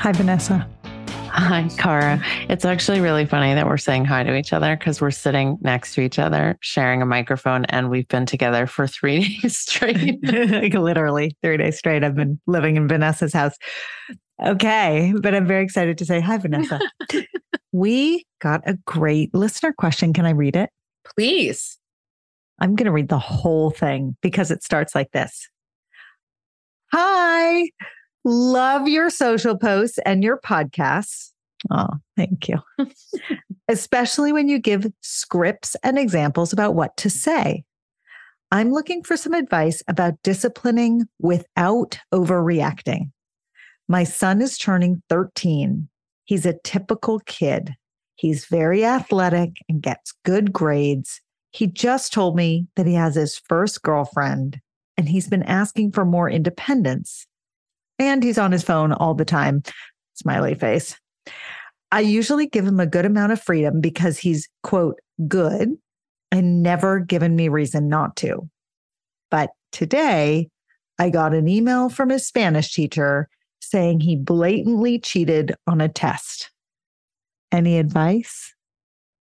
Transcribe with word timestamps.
Hi, 0.00 0.12
Vanessa. 0.12 0.66
Hi, 1.28 1.68
Cara. 1.76 2.24
It's 2.48 2.64
actually 2.64 3.00
really 3.00 3.26
funny 3.26 3.52
that 3.52 3.66
we're 3.66 3.76
saying 3.76 4.06
hi 4.06 4.22
to 4.22 4.34
each 4.34 4.54
other 4.54 4.74
because 4.74 4.98
we're 4.98 5.10
sitting 5.10 5.58
next 5.60 5.94
to 5.94 6.00
each 6.00 6.18
other, 6.18 6.56
sharing 6.62 7.02
a 7.02 7.06
microphone, 7.06 7.66
and 7.66 7.90
we've 7.90 8.08
been 8.08 8.24
together 8.24 8.66
for 8.66 8.86
three 8.86 9.38
days 9.42 9.58
straight. 9.58 10.18
like 10.24 10.72
literally 10.72 11.36
three 11.42 11.58
days 11.58 11.76
straight. 11.76 12.02
I've 12.02 12.14
been 12.14 12.40
living 12.46 12.76
in 12.76 12.88
Vanessa's 12.88 13.34
house. 13.34 13.58
Okay, 14.42 15.12
but 15.20 15.34
I'm 15.34 15.46
very 15.46 15.64
excited 15.64 15.98
to 15.98 16.06
say 16.06 16.18
hi, 16.18 16.38
Vanessa. 16.38 16.80
we 17.72 18.24
got 18.40 18.62
a 18.64 18.78
great 18.86 19.34
listener 19.34 19.74
question. 19.74 20.14
Can 20.14 20.24
I 20.24 20.30
read 20.30 20.56
it? 20.56 20.70
Please. 21.14 21.78
I'm 22.58 22.74
going 22.74 22.86
to 22.86 22.92
read 22.92 23.10
the 23.10 23.18
whole 23.18 23.70
thing 23.70 24.16
because 24.22 24.50
it 24.50 24.62
starts 24.62 24.94
like 24.94 25.10
this 25.10 25.46
Hi. 26.90 27.68
Love 28.24 28.86
your 28.86 29.10
social 29.10 29.56
posts 29.56 29.98
and 30.04 30.22
your 30.22 30.38
podcasts. 30.38 31.30
Oh, 31.70 31.88
thank 32.16 32.48
you. 32.48 32.58
Especially 33.68 34.32
when 34.32 34.48
you 34.48 34.58
give 34.58 34.92
scripts 35.00 35.76
and 35.82 35.98
examples 35.98 36.52
about 36.52 36.74
what 36.74 36.96
to 36.98 37.10
say. 37.10 37.64
I'm 38.52 38.72
looking 38.72 39.02
for 39.04 39.16
some 39.16 39.34
advice 39.34 39.82
about 39.86 40.22
disciplining 40.22 41.06
without 41.20 41.98
overreacting. 42.12 43.10
My 43.88 44.04
son 44.04 44.42
is 44.42 44.58
turning 44.58 45.02
13. 45.08 45.88
He's 46.24 46.46
a 46.46 46.58
typical 46.64 47.20
kid. 47.20 47.74
He's 48.16 48.44
very 48.46 48.84
athletic 48.84 49.50
and 49.68 49.80
gets 49.80 50.12
good 50.24 50.52
grades. 50.52 51.20
He 51.52 51.66
just 51.66 52.12
told 52.12 52.36
me 52.36 52.66
that 52.76 52.86
he 52.86 52.94
has 52.94 53.14
his 53.14 53.38
first 53.38 53.82
girlfriend 53.82 54.60
and 54.96 55.08
he's 55.08 55.28
been 55.28 55.42
asking 55.44 55.92
for 55.92 56.04
more 56.04 56.28
independence 56.28 57.26
and 58.00 58.22
he's 58.22 58.38
on 58.38 58.52
his 58.52 58.64
phone 58.64 58.92
all 58.92 59.14
the 59.14 59.24
time. 59.24 59.62
Smiley 60.14 60.54
face. 60.54 60.96
I 61.92 62.00
usually 62.00 62.46
give 62.46 62.66
him 62.66 62.80
a 62.80 62.86
good 62.86 63.04
amount 63.04 63.32
of 63.32 63.42
freedom 63.42 63.80
because 63.80 64.18
he's, 64.18 64.48
quote, 64.62 64.98
good 65.26 65.76
and 66.30 66.62
never 66.62 67.00
given 67.00 67.36
me 67.36 67.48
reason 67.48 67.88
not 67.88 68.16
to. 68.16 68.48
But 69.30 69.50
today, 69.72 70.48
I 70.98 71.10
got 71.10 71.34
an 71.34 71.48
email 71.48 71.88
from 71.88 72.10
his 72.10 72.26
Spanish 72.26 72.72
teacher 72.72 73.28
saying 73.60 74.00
he 74.00 74.16
blatantly 74.16 74.98
cheated 74.98 75.54
on 75.66 75.80
a 75.80 75.88
test. 75.88 76.50
Any 77.52 77.78
advice? 77.78 78.54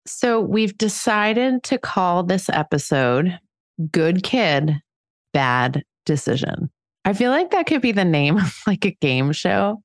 So, 0.06 0.40
we've 0.42 0.78
decided 0.78 1.64
to 1.64 1.78
call 1.78 2.24
this 2.24 2.50
episode 2.50 3.40
Good 3.92 4.24
Kid, 4.24 4.82
Bad 5.34 5.84
Decision. 6.06 6.70
I 7.06 7.14
feel 7.14 7.31
like 7.31 7.52
that 7.52 7.66
could 7.68 7.81
be 7.81 7.91
the 7.91 8.06
name 8.06 8.38
of 8.40 8.59
like 8.68 8.86
a 8.86 8.91
game 8.91 9.31
show 9.31 9.81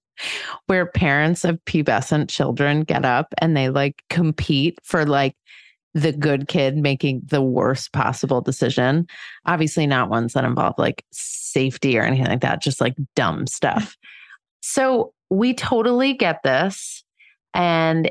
where 0.67 0.87
parents 0.87 1.45
of 1.45 1.65
pubescent 1.65 2.29
children 2.29 2.83
get 2.83 3.05
up 3.05 3.33
and 3.41 3.57
they 3.57 3.69
like 3.69 4.03
compete 4.11 4.79
for 4.83 5.07
like 5.07 5.37
the 5.95 6.13
good 6.13 6.49
kid 6.49 6.77
making 6.77 7.23
the 7.25 7.43
worst 7.43 7.93
possible 7.93 8.41
decision. 8.41 9.07
Obviously, 9.47 9.87
not 9.87 10.11
ones 10.11 10.33
that 10.33 10.45
involve 10.45 10.75
like 10.77 11.05
safety 11.13 11.99
or 11.99 12.03
anything 12.03 12.27
like 12.27 12.41
that, 12.41 12.63
just 12.63 12.81
like 12.81 12.95
dumb 13.15 13.47
stuff. 13.47 13.97
So 14.61 15.15
we 15.31 15.55
totally 15.55 16.15
get 16.15 16.43
this. 16.43 17.05
And 17.55 18.11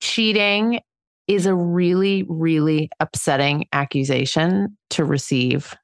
cheating 0.00 0.80
is 1.26 1.46
a 1.46 1.54
really, 1.54 2.24
really 2.28 2.90
upsetting 3.00 3.66
accusation 3.72 4.76
to 4.90 5.04
receive 5.04 5.74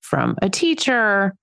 from 0.00 0.34
a 0.40 0.48
teacher 0.48 1.34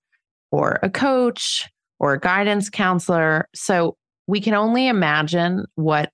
or 0.50 0.78
a 0.82 0.90
coach 0.90 1.68
or 1.98 2.14
a 2.14 2.20
guidance 2.20 2.68
counselor. 2.70 3.48
So 3.54 3.96
we 4.26 4.40
can 4.40 4.54
only 4.54 4.88
imagine 4.88 5.64
what 5.76 6.10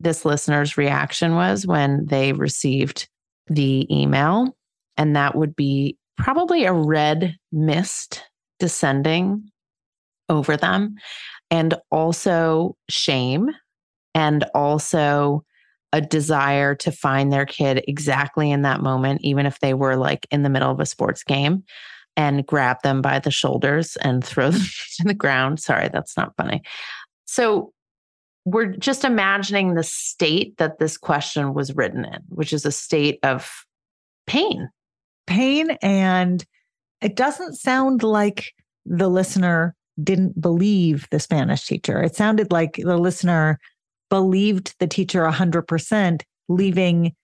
this 0.00 0.24
listener's 0.24 0.76
reaction 0.76 1.34
was 1.34 1.66
when 1.66 2.06
they 2.06 2.32
received 2.32 3.08
the 3.48 3.86
email. 3.94 4.56
And 4.96 5.14
that 5.16 5.34
would 5.36 5.54
be 5.54 5.96
probably 6.16 6.64
a 6.64 6.72
red 6.72 7.36
mist 7.52 8.24
descending 8.58 9.50
over 10.28 10.56
them, 10.56 10.94
and 11.50 11.74
also 11.90 12.76
shame, 12.88 13.48
and 14.14 14.44
also 14.54 15.44
a 15.92 16.00
desire 16.00 16.74
to 16.76 16.92
find 16.92 17.32
their 17.32 17.46
kid 17.46 17.82
exactly 17.88 18.50
in 18.50 18.62
that 18.62 18.80
moment, 18.80 19.20
even 19.22 19.44
if 19.44 19.58
they 19.58 19.74
were 19.74 19.96
like 19.96 20.26
in 20.30 20.42
the 20.42 20.48
middle 20.48 20.70
of 20.70 20.78
a 20.78 20.86
sports 20.86 21.24
game 21.24 21.64
and 22.20 22.46
grab 22.46 22.82
them 22.82 23.00
by 23.00 23.18
the 23.18 23.30
shoulders 23.30 23.96
and 23.96 24.22
throw 24.22 24.50
them 24.50 24.60
to 24.96 25.04
the 25.04 25.14
ground. 25.14 25.58
Sorry, 25.58 25.88
that's 25.90 26.18
not 26.18 26.36
funny. 26.36 26.60
So 27.24 27.72
we're 28.44 28.76
just 28.76 29.04
imagining 29.04 29.74
the 29.74 29.82
state 29.82 30.58
that 30.58 30.78
this 30.78 30.98
question 30.98 31.54
was 31.54 31.74
written 31.74 32.04
in, 32.04 32.20
which 32.28 32.52
is 32.52 32.66
a 32.66 32.72
state 32.72 33.18
of 33.22 33.64
pain. 34.26 34.68
Pain. 35.26 35.70
And 35.80 36.44
it 37.00 37.16
doesn't 37.16 37.54
sound 37.54 38.02
like 38.02 38.52
the 38.84 39.08
listener 39.08 39.74
didn't 40.02 40.38
believe 40.40 41.06
the 41.10 41.20
Spanish 41.20 41.66
teacher. 41.66 42.02
It 42.02 42.16
sounded 42.16 42.52
like 42.52 42.74
the 42.82 42.98
listener 42.98 43.58
believed 44.10 44.74
the 44.78 44.86
teacher 44.86 45.22
100%, 45.22 46.22
leaving 46.50 47.14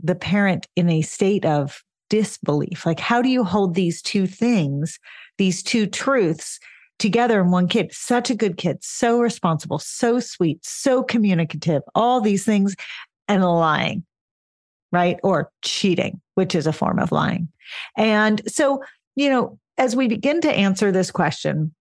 the 0.00 0.14
parent 0.14 0.68
in 0.76 0.88
a 0.88 1.02
state 1.02 1.44
of 1.44 1.82
disbelief. 2.08 2.86
Like, 2.86 3.00
how 3.00 3.22
do 3.22 3.28
you 3.28 3.44
hold 3.44 3.74
these 3.74 4.02
two 4.02 4.26
things, 4.26 4.98
these 5.38 5.62
two 5.62 5.86
truths 5.86 6.58
together 6.98 7.40
in 7.40 7.50
one 7.50 7.68
kid? 7.68 7.92
Such 7.92 8.30
a 8.30 8.34
good 8.34 8.56
kid, 8.56 8.78
so 8.82 9.20
responsible, 9.20 9.78
so 9.78 10.20
sweet, 10.20 10.64
so 10.64 11.02
communicative, 11.02 11.82
all 11.94 12.20
these 12.20 12.44
things, 12.44 12.74
and 13.28 13.44
lying, 13.44 14.04
right? 14.92 15.18
Or 15.22 15.50
cheating, 15.62 16.20
which 16.34 16.54
is 16.54 16.66
a 16.66 16.72
form 16.72 16.98
of 16.98 17.12
lying. 17.12 17.48
And 17.96 18.40
so, 18.46 18.82
you 19.14 19.28
know, 19.28 19.58
as 19.78 19.96
we 19.96 20.08
begin 20.08 20.40
to 20.42 20.52
answer 20.52 20.90
this 20.90 21.10
question, 21.10 21.74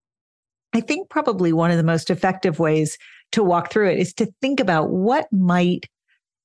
I 0.73 0.81
think 0.81 1.09
probably 1.09 1.53
one 1.53 1.71
of 1.71 1.77
the 1.77 1.83
most 1.83 2.09
effective 2.09 2.59
ways 2.59 2.97
to 3.31 3.43
walk 3.43 3.71
through 3.71 3.91
it 3.91 3.99
is 3.99 4.13
to 4.15 4.33
think 4.41 4.59
about 4.59 4.89
what 4.89 5.31
might 5.31 5.85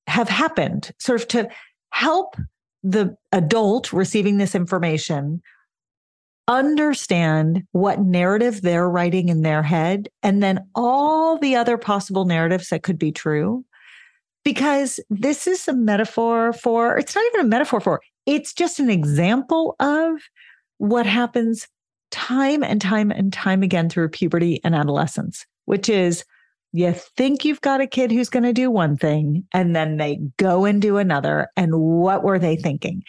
have 0.07 0.29
happened, 0.29 0.93
sort 0.99 1.21
of 1.21 1.29
to 1.29 1.49
help 1.91 2.37
the 2.83 3.17
adult 3.33 3.93
receiving 3.93 4.39
this 4.39 4.55
information 4.55 5.43
understand 6.49 7.63
what 7.71 8.01
narrative 8.01 8.61
they're 8.63 8.91
writing 8.91 9.29
in 9.29 9.43
their 9.43 9.63
head 9.63 10.09
and 10.23 10.43
then 10.43 10.59
all 10.75 11.39
the 11.39 11.55
other 11.55 11.79
possible 11.79 12.25
narratives 12.25 12.69
that 12.69 12.83
could 12.83 12.99
be 12.99 13.13
true. 13.13 13.65
Because 14.43 14.99
this 15.11 15.47
is 15.47 15.69
a 15.69 15.75
metaphor 15.75 16.53
for, 16.53 16.99
it's 16.99 17.15
not 17.15 17.25
even 17.27 17.41
a 17.43 17.49
metaphor 17.49 17.81
for, 17.81 18.01
it's 18.27 18.53
just 18.53 18.81
an 18.81 18.91
example 18.91 19.77
of 19.79 20.19
what 20.79 21.07
happens 21.07 21.69
time 22.11 22.65
and 22.65 22.81
time 22.81 23.11
and 23.11 23.33
time 23.33 23.63
again 23.63 23.89
through 23.89 24.09
puberty 24.09 24.61
and 24.65 24.75
adolescence, 24.75 25.47
which 25.67 25.89
is 25.89 26.25
you 26.73 26.93
think 27.17 27.45
you've 27.45 27.61
got 27.61 27.81
a 27.81 27.87
kid 27.87 28.13
who's 28.13 28.29
going 28.29 28.45
to 28.45 28.53
do 28.53 28.71
one 28.71 28.97
thing 28.97 29.45
and 29.53 29.75
then 29.75 29.97
they 29.97 30.21
go 30.37 30.65
and 30.65 30.81
do 30.81 30.99
another. 30.99 31.49
And 31.57 31.75
what 31.75 32.23
were 32.23 32.39
they 32.39 32.57
thinking? 32.57 33.03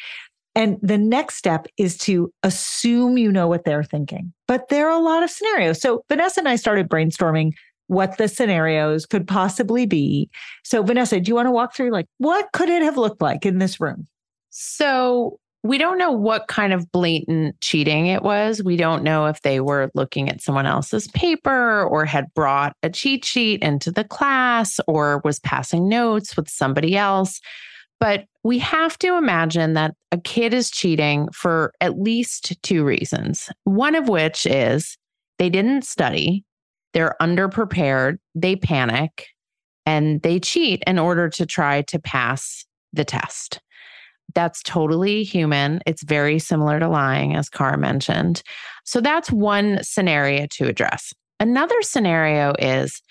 And 0.55 0.77
the 0.81 0.97
next 0.97 1.35
step 1.35 1.67
is 1.77 1.97
to 1.99 2.33
assume 2.43 3.17
you 3.17 3.31
know 3.31 3.47
what 3.47 3.63
they're 3.63 3.83
thinking. 3.83 4.33
But 4.47 4.69
there 4.69 4.89
are 4.89 4.99
a 4.99 5.03
lot 5.03 5.23
of 5.23 5.29
scenarios. 5.29 5.79
So 5.79 6.03
Vanessa 6.09 6.41
and 6.41 6.49
I 6.49 6.55
started 6.55 6.89
brainstorming 6.89 7.53
what 7.87 8.17
the 8.17 8.27
scenarios 8.27 9.05
could 9.05 9.27
possibly 9.27 9.85
be. 9.85 10.29
So 10.63 10.81
Vanessa, 10.81 11.19
do 11.19 11.29
you 11.29 11.35
want 11.35 11.47
to 11.47 11.51
walk 11.51 11.75
through 11.75 11.91
like 11.91 12.07
what 12.17 12.51
could 12.53 12.69
it 12.69 12.81
have 12.81 12.97
looked 12.97 13.21
like 13.21 13.45
in 13.45 13.59
this 13.59 13.79
room? 13.79 14.07
So 14.49 15.39
we 15.63 15.77
don't 15.77 15.99
know 15.99 16.11
what 16.11 16.47
kind 16.47 16.73
of 16.73 16.91
blatant 16.91 17.59
cheating 17.61 18.07
it 18.07 18.23
was. 18.23 18.63
We 18.63 18.77
don't 18.77 19.03
know 19.03 19.27
if 19.27 19.41
they 19.41 19.59
were 19.59 19.91
looking 19.93 20.27
at 20.27 20.41
someone 20.41 20.65
else's 20.65 21.07
paper 21.09 21.83
or 21.83 22.05
had 22.05 22.33
brought 22.33 22.75
a 22.81 22.89
cheat 22.89 23.23
sheet 23.23 23.61
into 23.61 23.91
the 23.91 24.03
class 24.03 24.79
or 24.87 25.21
was 25.23 25.39
passing 25.39 25.87
notes 25.87 26.35
with 26.35 26.49
somebody 26.49 26.97
else. 26.97 27.39
But 27.99 28.25
we 28.43 28.57
have 28.57 28.97
to 28.99 29.15
imagine 29.17 29.73
that 29.73 29.93
a 30.11 30.17
kid 30.17 30.55
is 30.55 30.71
cheating 30.71 31.29
for 31.31 31.73
at 31.79 31.99
least 31.99 32.59
two 32.63 32.83
reasons. 32.83 33.49
One 33.65 33.93
of 33.93 34.09
which 34.09 34.47
is 34.47 34.97
they 35.37 35.51
didn't 35.51 35.85
study, 35.85 36.43
they're 36.93 37.15
underprepared, 37.21 38.17
they 38.33 38.55
panic, 38.55 39.27
and 39.85 40.23
they 40.23 40.39
cheat 40.39 40.81
in 40.87 40.97
order 40.97 41.29
to 41.29 41.45
try 41.45 41.83
to 41.83 41.99
pass 41.99 42.65
the 42.93 43.05
test. 43.05 43.61
That's 44.35 44.61
totally 44.63 45.23
human. 45.23 45.81
It's 45.85 46.03
very 46.03 46.39
similar 46.39 46.79
to 46.79 46.87
lying, 46.87 47.35
as 47.35 47.49
Cara 47.49 47.77
mentioned. 47.77 48.43
So 48.85 49.01
that's 49.01 49.31
one 49.31 49.79
scenario 49.83 50.47
to 50.51 50.67
address. 50.67 51.13
Another 51.39 51.81
scenario 51.81 52.53
is 52.59 53.01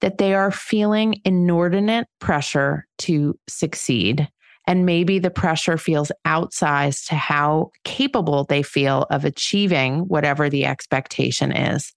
that 0.00 0.18
they 0.18 0.34
are 0.34 0.50
feeling 0.50 1.20
inordinate 1.24 2.06
pressure 2.20 2.86
to 2.98 3.38
succeed. 3.48 4.28
And 4.66 4.84
maybe 4.84 5.18
the 5.18 5.30
pressure 5.30 5.78
feels 5.78 6.10
outsized 6.26 7.06
to 7.08 7.14
how 7.14 7.70
capable 7.84 8.44
they 8.44 8.62
feel 8.62 9.06
of 9.10 9.24
achieving 9.24 10.00
whatever 10.00 10.50
the 10.50 10.66
expectation 10.66 11.52
is. 11.52 11.92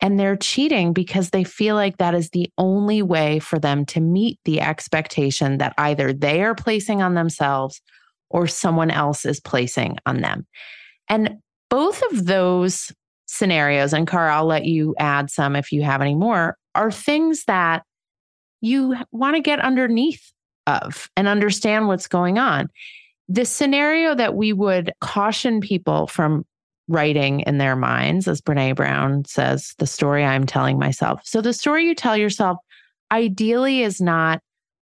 And 0.00 0.18
they're 0.18 0.36
cheating 0.36 0.92
because 0.92 1.30
they 1.30 1.44
feel 1.44 1.74
like 1.74 1.98
that 1.98 2.14
is 2.14 2.30
the 2.30 2.50
only 2.58 3.02
way 3.02 3.38
for 3.38 3.58
them 3.58 3.84
to 3.86 4.00
meet 4.00 4.38
the 4.44 4.60
expectation 4.60 5.58
that 5.58 5.74
either 5.78 6.12
they 6.12 6.42
are 6.42 6.54
placing 6.54 7.02
on 7.02 7.14
themselves 7.14 7.80
or 8.30 8.46
someone 8.46 8.90
else 8.90 9.24
is 9.24 9.40
placing 9.40 9.96
on 10.06 10.20
them. 10.20 10.46
And 11.08 11.38
both 11.70 12.02
of 12.10 12.26
those 12.26 12.92
scenarios, 13.26 13.92
and 13.92 14.06
Cara, 14.06 14.36
I'll 14.36 14.46
let 14.46 14.64
you 14.64 14.94
add 14.98 15.30
some 15.30 15.56
if 15.56 15.72
you 15.72 15.82
have 15.82 16.00
any 16.00 16.14
more, 16.14 16.56
are 16.74 16.90
things 16.90 17.44
that 17.46 17.82
you 18.60 18.96
want 19.12 19.36
to 19.36 19.42
get 19.42 19.60
underneath 19.60 20.32
of 20.66 21.08
and 21.16 21.28
understand 21.28 21.88
what's 21.88 22.08
going 22.08 22.38
on. 22.38 22.68
The 23.28 23.44
scenario 23.44 24.14
that 24.14 24.34
we 24.34 24.52
would 24.52 24.92
caution 25.00 25.60
people 25.60 26.06
from 26.06 26.44
writing 26.88 27.40
in 27.40 27.58
their 27.58 27.74
minds, 27.74 28.28
as 28.28 28.40
Brene 28.40 28.76
Brown 28.76 29.24
says, 29.24 29.74
the 29.78 29.86
story 29.86 30.24
I'm 30.24 30.46
telling 30.46 30.78
myself. 30.78 31.20
So 31.24 31.40
the 31.40 31.52
story 31.52 31.84
you 31.84 31.94
tell 31.94 32.16
yourself 32.16 32.58
ideally 33.10 33.82
is 33.82 34.00
not 34.00 34.40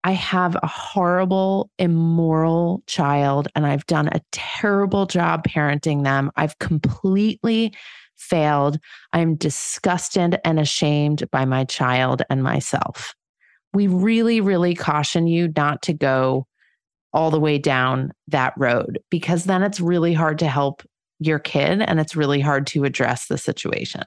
I 0.04 0.12
have 0.12 0.54
a 0.62 0.66
horrible, 0.66 1.70
immoral 1.78 2.82
child, 2.86 3.48
and 3.56 3.66
I've 3.66 3.86
done 3.86 4.08
a 4.08 4.20
terrible 4.32 5.06
job 5.06 5.44
parenting 5.44 6.04
them. 6.04 6.30
I've 6.36 6.58
completely 6.58 7.72
failed. 8.16 8.78
I'm 9.14 9.34
disgusted 9.34 10.38
and 10.44 10.60
ashamed 10.60 11.28
by 11.30 11.46
my 11.46 11.64
child 11.64 12.22
and 12.28 12.42
myself. 12.42 13.14
We 13.72 13.86
really, 13.86 14.42
really 14.42 14.74
caution 14.74 15.26
you 15.26 15.50
not 15.56 15.80
to 15.82 15.94
go 15.94 16.46
all 17.14 17.30
the 17.30 17.40
way 17.40 17.56
down 17.56 18.12
that 18.28 18.52
road 18.58 18.98
because 19.10 19.44
then 19.44 19.62
it's 19.62 19.80
really 19.80 20.12
hard 20.12 20.38
to 20.40 20.48
help 20.48 20.82
your 21.18 21.38
kid 21.38 21.80
and 21.80 21.98
it's 21.98 22.14
really 22.14 22.40
hard 22.40 22.66
to 22.66 22.84
address 22.84 23.26
the 23.28 23.38
situation. 23.38 24.02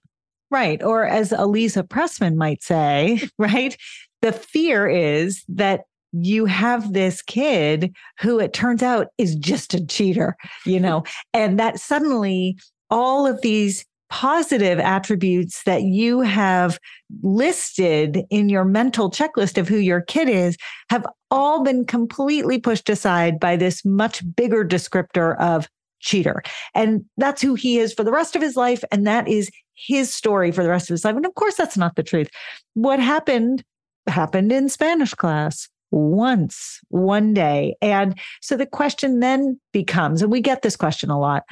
Right. 0.49 0.81
Or 0.81 1.05
as 1.05 1.31
Elisa 1.31 1.83
Pressman 1.83 2.35
might 2.35 2.63
say, 2.63 3.21
right? 3.37 3.75
The 4.21 4.31
fear 4.31 4.87
is 4.87 5.43
that 5.49 5.81
you 6.13 6.45
have 6.45 6.93
this 6.93 7.21
kid 7.21 7.95
who 8.19 8.39
it 8.39 8.53
turns 8.53 8.81
out 8.81 9.07
is 9.17 9.35
just 9.35 9.73
a 9.73 9.85
cheater, 9.85 10.35
you 10.65 10.79
know, 10.79 11.03
and 11.33 11.59
that 11.59 11.79
suddenly 11.79 12.57
all 12.89 13.27
of 13.27 13.41
these 13.41 13.85
positive 14.09 14.79
attributes 14.79 15.63
that 15.63 15.83
you 15.83 16.21
have 16.21 16.79
listed 17.23 18.23
in 18.29 18.47
your 18.47 18.63
mental 18.63 19.11
checklist 19.11 19.57
of 19.57 19.67
who 19.67 19.77
your 19.77 19.99
kid 19.99 20.29
is 20.29 20.55
have 20.89 21.05
all 21.29 21.61
been 21.61 21.85
completely 21.85 22.57
pushed 22.57 22.89
aside 22.89 23.37
by 23.37 23.57
this 23.57 23.83
much 23.83 24.23
bigger 24.35 24.63
descriptor 24.63 25.37
of 25.39 25.67
cheater. 25.99 26.41
And 26.73 27.03
that's 27.17 27.41
who 27.41 27.55
he 27.55 27.79
is 27.79 27.93
for 27.93 28.05
the 28.05 28.11
rest 28.11 28.35
of 28.35 28.41
his 28.41 28.55
life. 28.55 28.83
And 28.91 29.05
that 29.05 29.27
is 29.27 29.49
his 29.73 30.13
story 30.13 30.51
for 30.51 30.63
the 30.63 30.69
rest 30.69 30.89
of 30.89 30.93
his 30.93 31.03
life. 31.03 31.15
And 31.15 31.25
of 31.25 31.35
course, 31.35 31.55
that's 31.55 31.77
not 31.77 31.95
the 31.95 32.03
truth. 32.03 32.29
What 32.75 32.99
happened 32.99 33.63
happened 34.07 34.51
in 34.51 34.69
Spanish 34.69 35.13
class 35.13 35.69
once, 35.91 36.79
one 36.89 37.33
day. 37.33 37.75
And 37.81 38.19
so 38.41 38.57
the 38.57 38.65
question 38.65 39.19
then 39.19 39.59
becomes, 39.71 40.21
and 40.21 40.31
we 40.31 40.41
get 40.41 40.61
this 40.61 40.75
question 40.75 41.09
a 41.09 41.19
lot 41.19 41.43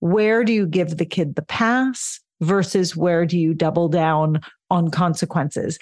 where 0.00 0.44
do 0.44 0.52
you 0.52 0.66
give 0.66 0.98
the 0.98 1.06
kid 1.06 1.36
the 1.36 1.42
pass 1.42 2.20
versus 2.42 2.94
where 2.94 3.24
do 3.24 3.38
you 3.38 3.54
double 3.54 3.88
down 3.88 4.40
on 4.70 4.90
consequences? 4.90 5.78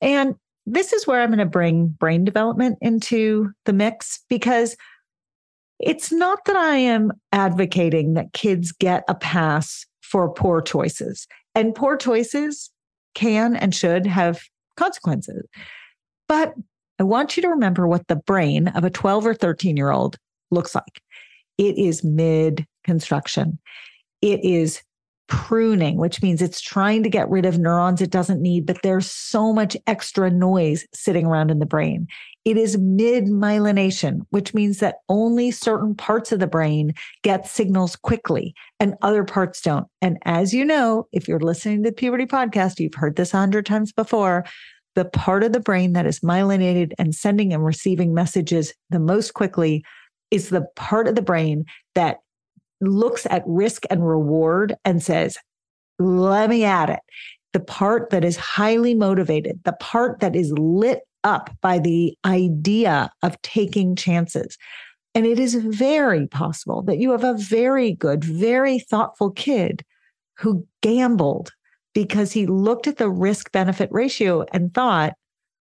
And 0.00 0.34
this 0.66 0.92
is 0.92 1.06
where 1.06 1.20
I'm 1.20 1.28
going 1.28 1.38
to 1.38 1.46
bring 1.46 1.88
brain 1.88 2.24
development 2.24 2.78
into 2.80 3.50
the 3.66 3.72
mix 3.72 4.20
because 4.30 4.76
it's 5.78 6.12
not 6.12 6.44
that 6.46 6.56
I 6.56 6.76
am 6.76 7.12
advocating 7.32 8.14
that 8.14 8.32
kids 8.32 8.72
get 8.72 9.04
a 9.08 9.14
pass 9.14 9.86
for 10.02 10.32
poor 10.32 10.60
choices. 10.60 11.26
And 11.54 11.74
poor 11.74 11.96
choices 11.96 12.70
can 13.14 13.56
and 13.56 13.74
should 13.74 14.06
have 14.06 14.40
consequences. 14.80 15.46
But 16.28 16.54
I 16.98 17.02
want 17.02 17.36
you 17.36 17.42
to 17.42 17.48
remember 17.48 17.86
what 17.86 18.08
the 18.08 18.16
brain 18.16 18.68
of 18.68 18.84
a 18.84 18.90
12 18.90 19.26
or 19.26 19.34
13 19.34 19.76
year 19.76 19.90
old 19.90 20.16
looks 20.50 20.74
like. 20.74 21.02
It 21.58 21.76
is 21.76 22.02
mid 22.02 22.66
construction. 22.84 23.58
It 24.22 24.44
is 24.44 24.82
pruning, 25.30 25.96
which 25.96 26.20
means 26.22 26.42
it's 26.42 26.60
trying 26.60 27.02
to 27.02 27.08
get 27.08 27.30
rid 27.30 27.46
of 27.46 27.58
neurons 27.58 28.02
it 28.02 28.10
doesn't 28.10 28.42
need, 28.42 28.66
but 28.66 28.82
there's 28.82 29.10
so 29.10 29.52
much 29.52 29.76
extra 29.86 30.30
noise 30.30 30.84
sitting 30.92 31.24
around 31.24 31.50
in 31.50 31.60
the 31.60 31.66
brain. 31.66 32.06
It 32.44 32.56
is 32.56 32.76
mid 32.76 33.26
myelination, 33.26 34.20
which 34.30 34.52
means 34.52 34.78
that 34.78 34.96
only 35.08 35.50
certain 35.50 35.94
parts 35.94 36.32
of 36.32 36.40
the 36.40 36.46
brain 36.46 36.92
get 37.22 37.46
signals 37.46 37.96
quickly 37.96 38.54
and 38.78 38.94
other 39.02 39.24
parts 39.24 39.60
don't. 39.60 39.86
And 40.02 40.18
as 40.24 40.52
you 40.52 40.64
know, 40.64 41.06
if 41.12 41.28
you're 41.28 41.40
listening 41.40 41.84
to 41.84 41.90
the 41.90 41.94
puberty 41.94 42.26
podcast, 42.26 42.80
you've 42.80 42.94
heard 42.94 43.16
this 43.16 43.32
a 43.32 43.38
hundred 43.38 43.66
times 43.66 43.92
before. 43.92 44.44
the 44.96 45.04
part 45.04 45.44
of 45.44 45.52
the 45.52 45.60
brain 45.60 45.92
that 45.92 46.06
is 46.06 46.20
myelinated 46.20 46.92
and 46.98 47.14
sending 47.14 47.52
and 47.52 47.64
receiving 47.64 48.12
messages 48.12 48.74
the 48.90 48.98
most 48.98 49.34
quickly 49.34 49.84
is 50.30 50.48
the 50.48 50.66
part 50.76 51.08
of 51.08 51.14
the 51.14 51.22
brain 51.22 51.64
that 51.94 52.18
looks 52.80 53.26
at 53.30 53.42
risk 53.46 53.84
and 53.90 54.06
reward 54.06 54.74
and 54.84 55.02
says, 55.02 55.36
let 55.98 56.50
me 56.50 56.64
at 56.64 56.90
it. 56.90 57.00
The 57.52 57.60
part 57.60 58.10
that 58.10 58.24
is 58.24 58.36
highly 58.36 58.94
motivated, 58.94 59.60
the 59.64 59.72
part 59.74 60.20
that 60.20 60.36
is 60.36 60.52
lit 60.52 61.00
up 61.24 61.50
by 61.60 61.78
the 61.78 62.16
idea 62.24 63.10
of 63.22 63.40
taking 63.42 63.96
chances. 63.96 64.56
And 65.14 65.26
it 65.26 65.38
is 65.38 65.54
very 65.56 66.26
possible 66.26 66.82
that 66.82 66.98
you 66.98 67.10
have 67.10 67.24
a 67.24 67.34
very 67.34 67.92
good, 67.92 68.24
very 68.24 68.78
thoughtful 68.78 69.30
kid 69.32 69.84
who 70.38 70.66
gambled 70.82 71.52
because 71.92 72.32
he 72.32 72.46
looked 72.46 72.86
at 72.86 72.96
the 72.96 73.10
risk 73.10 73.50
benefit 73.52 73.88
ratio 73.92 74.44
and 74.52 74.72
thought 74.72 75.14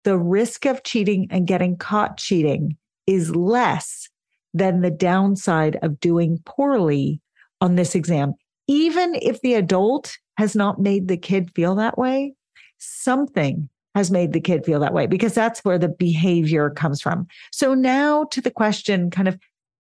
the 0.05 0.19
risk 0.19 0.67
of 0.67 0.83
cheating 0.83 1.29
and 1.31 1.47
getting 1.47 1.77
caught 1.77 2.19
cheating 2.19 2.77
is 3.07 3.35
less 3.35 4.09
than 4.57 4.81
the 4.81 4.91
downside 4.91 5.79
of 5.83 6.01
doing 6.01 6.41
poorly 6.45 7.21
on 7.61 7.77
this 7.77 7.95
exam. 7.95 8.35
Even 8.69 9.15
if 9.17 9.41
the 9.41 9.55
adult 9.55 10.17
has 10.39 10.57
not 10.57 10.81
made 10.81 11.09
the 11.09 11.17
kid 11.17 11.51
feel 11.55 11.75
that 11.77 11.99
way, 11.99 12.35
something 12.79 13.69
has 13.95 14.11
made 14.11 14.33
the 14.33 14.41
kid 14.41 14.65
feel 14.65 14.81
that 14.81 14.93
way 14.93 15.07
because 15.07 15.35
that's 15.35 15.65
where 15.65 15.79
the 15.79 15.89
behavior 15.89 16.71
comes 16.71 17.01
from. 17.01 17.27
So 17.53 17.75
now 17.75 18.25
to 18.25 18.41
the 18.41 18.51
question 18.51 19.11
kind 19.11 19.29
of 19.29 19.39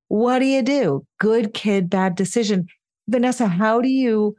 what 0.08 0.38
do 0.38 0.46
you 0.46 0.62
do? 0.62 1.04
Good 1.18 1.52
kid, 1.52 1.90
bad 1.90 2.14
decision. 2.14 2.68
Vanessa, 3.08 3.46
how 3.48 3.80
do 3.80 3.88
you 3.88 4.36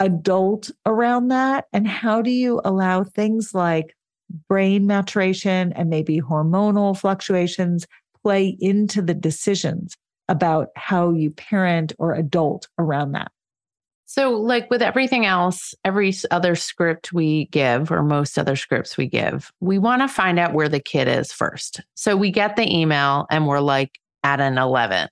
adult 0.00 0.70
around 0.86 1.28
that? 1.28 1.66
And 1.72 1.86
how 1.86 2.20
do 2.20 2.30
you 2.30 2.60
allow 2.64 3.04
things 3.04 3.54
like 3.54 3.94
brain 4.48 4.86
maturation 4.86 5.72
and 5.74 5.88
maybe 5.88 6.20
hormonal 6.20 6.98
fluctuations 6.98 7.86
play 8.24 8.56
into 8.58 9.02
the 9.02 9.14
decisions 9.14 9.94
about 10.28 10.68
how 10.76 11.10
you 11.10 11.30
parent 11.30 11.92
or 11.98 12.14
adult 12.14 12.66
around 12.78 13.12
that? 13.12 13.30
So, 14.06 14.32
like 14.32 14.70
with 14.70 14.82
everything 14.82 15.26
else, 15.26 15.74
every 15.84 16.14
other 16.30 16.54
script 16.54 17.12
we 17.12 17.46
give, 17.46 17.90
or 17.90 18.02
most 18.02 18.38
other 18.38 18.56
scripts 18.56 18.96
we 18.96 19.08
give, 19.08 19.50
we 19.60 19.78
want 19.78 20.02
to 20.02 20.08
find 20.08 20.38
out 20.38 20.54
where 20.54 20.68
the 20.68 20.80
kid 20.80 21.08
is 21.08 21.32
first. 21.32 21.80
So, 21.94 22.16
we 22.16 22.30
get 22.30 22.56
the 22.56 22.70
email 22.70 23.26
and 23.30 23.46
we're 23.46 23.60
like 23.60 23.98
at 24.22 24.40
an 24.40 24.58
11. 24.58 25.08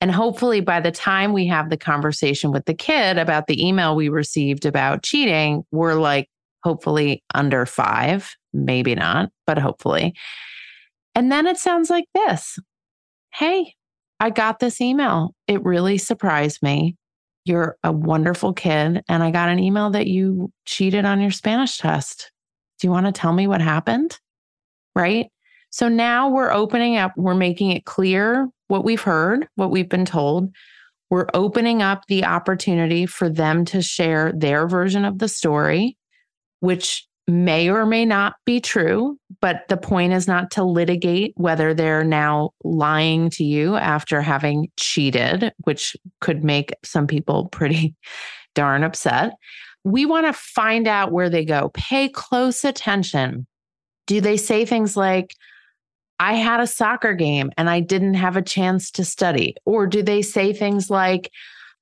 And 0.00 0.12
hopefully, 0.12 0.60
by 0.60 0.80
the 0.80 0.92
time 0.92 1.32
we 1.32 1.46
have 1.48 1.70
the 1.70 1.76
conversation 1.76 2.52
with 2.52 2.66
the 2.66 2.74
kid 2.74 3.18
about 3.18 3.46
the 3.46 3.66
email 3.66 3.96
we 3.96 4.08
received 4.08 4.64
about 4.64 5.02
cheating, 5.02 5.64
we're 5.72 5.94
like, 5.94 6.28
hopefully 6.62 7.22
under 7.34 7.66
five, 7.66 8.34
maybe 8.52 8.94
not, 8.94 9.30
but 9.46 9.58
hopefully. 9.58 10.14
And 11.14 11.32
then 11.32 11.46
it 11.46 11.58
sounds 11.58 11.90
like 11.90 12.06
this 12.14 12.58
Hey, 13.34 13.74
I 14.20 14.30
got 14.30 14.58
this 14.58 14.80
email. 14.80 15.34
It 15.46 15.64
really 15.64 15.98
surprised 15.98 16.62
me. 16.62 16.96
You're 17.44 17.76
a 17.82 17.92
wonderful 17.92 18.52
kid. 18.52 19.02
And 19.08 19.22
I 19.22 19.30
got 19.30 19.48
an 19.48 19.58
email 19.58 19.90
that 19.90 20.06
you 20.06 20.52
cheated 20.66 21.04
on 21.04 21.20
your 21.20 21.30
Spanish 21.30 21.78
test. 21.78 22.30
Do 22.78 22.86
you 22.86 22.90
want 22.90 23.06
to 23.06 23.12
tell 23.12 23.32
me 23.32 23.46
what 23.46 23.60
happened? 23.60 24.18
Right. 24.94 25.30
So 25.70 25.88
now 25.88 26.28
we're 26.28 26.52
opening 26.52 26.96
up, 26.96 27.12
we're 27.16 27.34
making 27.34 27.70
it 27.70 27.84
clear 27.84 28.48
what 28.68 28.84
we've 28.84 29.02
heard, 29.02 29.48
what 29.54 29.70
we've 29.70 29.88
been 29.88 30.04
told. 30.04 30.50
We're 31.10 31.28
opening 31.34 31.82
up 31.82 32.04
the 32.06 32.24
opportunity 32.24 33.06
for 33.06 33.28
them 33.28 33.64
to 33.66 33.82
share 33.82 34.32
their 34.32 34.68
version 34.68 35.04
of 35.04 35.18
the 35.18 35.28
story, 35.28 35.96
which 36.60 37.07
may 37.28 37.68
or 37.68 37.84
may 37.84 38.06
not 38.06 38.34
be 38.46 38.58
true, 38.58 39.18
but 39.40 39.68
the 39.68 39.76
point 39.76 40.14
is 40.14 40.26
not 40.26 40.50
to 40.52 40.64
litigate 40.64 41.34
whether 41.36 41.74
they're 41.74 42.02
now 42.02 42.50
lying 42.64 43.28
to 43.30 43.44
you 43.44 43.76
after 43.76 44.22
having 44.22 44.68
cheated, 44.78 45.52
which 45.58 45.94
could 46.20 46.42
make 46.42 46.72
some 46.82 47.06
people 47.06 47.48
pretty 47.52 47.94
darn 48.54 48.82
upset. 48.82 49.34
We 49.84 50.06
want 50.06 50.26
to 50.26 50.32
find 50.32 50.88
out 50.88 51.12
where 51.12 51.30
they 51.30 51.44
go. 51.44 51.70
Pay 51.74 52.08
close 52.08 52.64
attention. 52.64 53.46
Do 54.06 54.20
they 54.20 54.36
say 54.36 54.64
things 54.64 54.96
like, 54.96 55.34
I 56.18 56.34
had 56.34 56.60
a 56.60 56.66
soccer 56.66 57.14
game 57.14 57.52
and 57.56 57.70
I 57.70 57.80
didn't 57.80 58.14
have 58.14 58.36
a 58.36 58.42
chance 58.42 58.90
to 58.92 59.04
study? 59.04 59.54
Or 59.64 59.86
do 59.86 60.02
they 60.02 60.22
say 60.22 60.52
things 60.52 60.90
like, 60.90 61.30